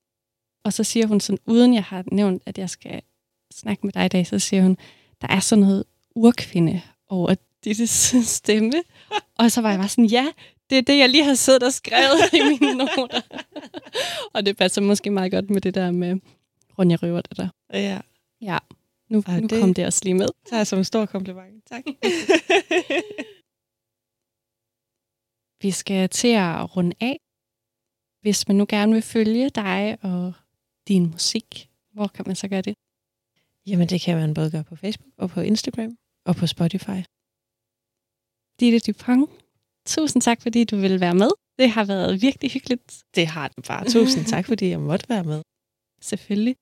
[0.63, 3.01] og så siger hun sådan, uden jeg har nævnt, at jeg skal
[3.53, 4.77] snakke med dig i dag, så siger hun,
[5.21, 5.85] der er sådan noget
[6.15, 7.35] urkvinde over
[7.65, 7.89] dit
[8.39, 8.73] stemme.
[9.39, 10.27] Og så var jeg bare sådan, ja,
[10.69, 13.21] det er det, jeg lige har siddet og skrevet i mine noter.
[14.33, 16.19] og det passer måske meget godt med det der med
[16.79, 17.49] Ronja Røver, det der.
[17.73, 17.99] Ja,
[18.41, 18.57] Ja,
[19.09, 20.27] nu, Ej, nu det- kom det også lige med.
[20.49, 21.63] tager jeg som en stor kompliment.
[21.69, 21.83] Tak.
[25.61, 27.19] Vi skal til at runde af.
[28.21, 30.33] Hvis man nu gerne vil følge dig og
[30.87, 32.75] din musik, hvor kan man så gøre det?
[33.67, 36.99] Jamen, det kan man både gøre på Facebook og på Instagram og på Spotify.
[38.63, 39.29] Ditte Dupont,
[39.85, 41.29] tusind tak, fordi du ville være med.
[41.59, 43.03] Det har været virkelig hyggeligt.
[43.15, 43.89] Det har det bare.
[43.89, 45.41] Tusind tak, fordi jeg måtte være med.
[46.01, 46.55] Selvfølgelig.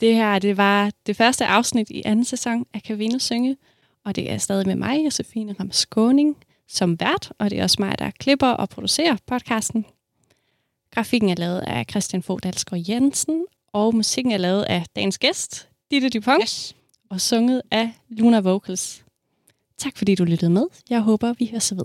[0.00, 3.56] Det her, det var det første afsnit i anden sæson af Kan Vino Synge,
[4.04, 6.36] og det er stadig med mig, Josefine Ramskåning,
[6.68, 9.86] som vært, og det er også mig, der klipper og producerer podcasten.
[10.94, 15.68] Grafikken er lavet af Christian Fogh Dalsgaard Jensen, og musikken er lavet af dagens gæst,
[15.90, 16.76] Ditte Dupont, yes.
[17.10, 19.04] og sunget af Luna Vocals.
[19.80, 20.66] Tak fordi du lyttede med.
[20.90, 21.84] Jeg håber, vi høres ved.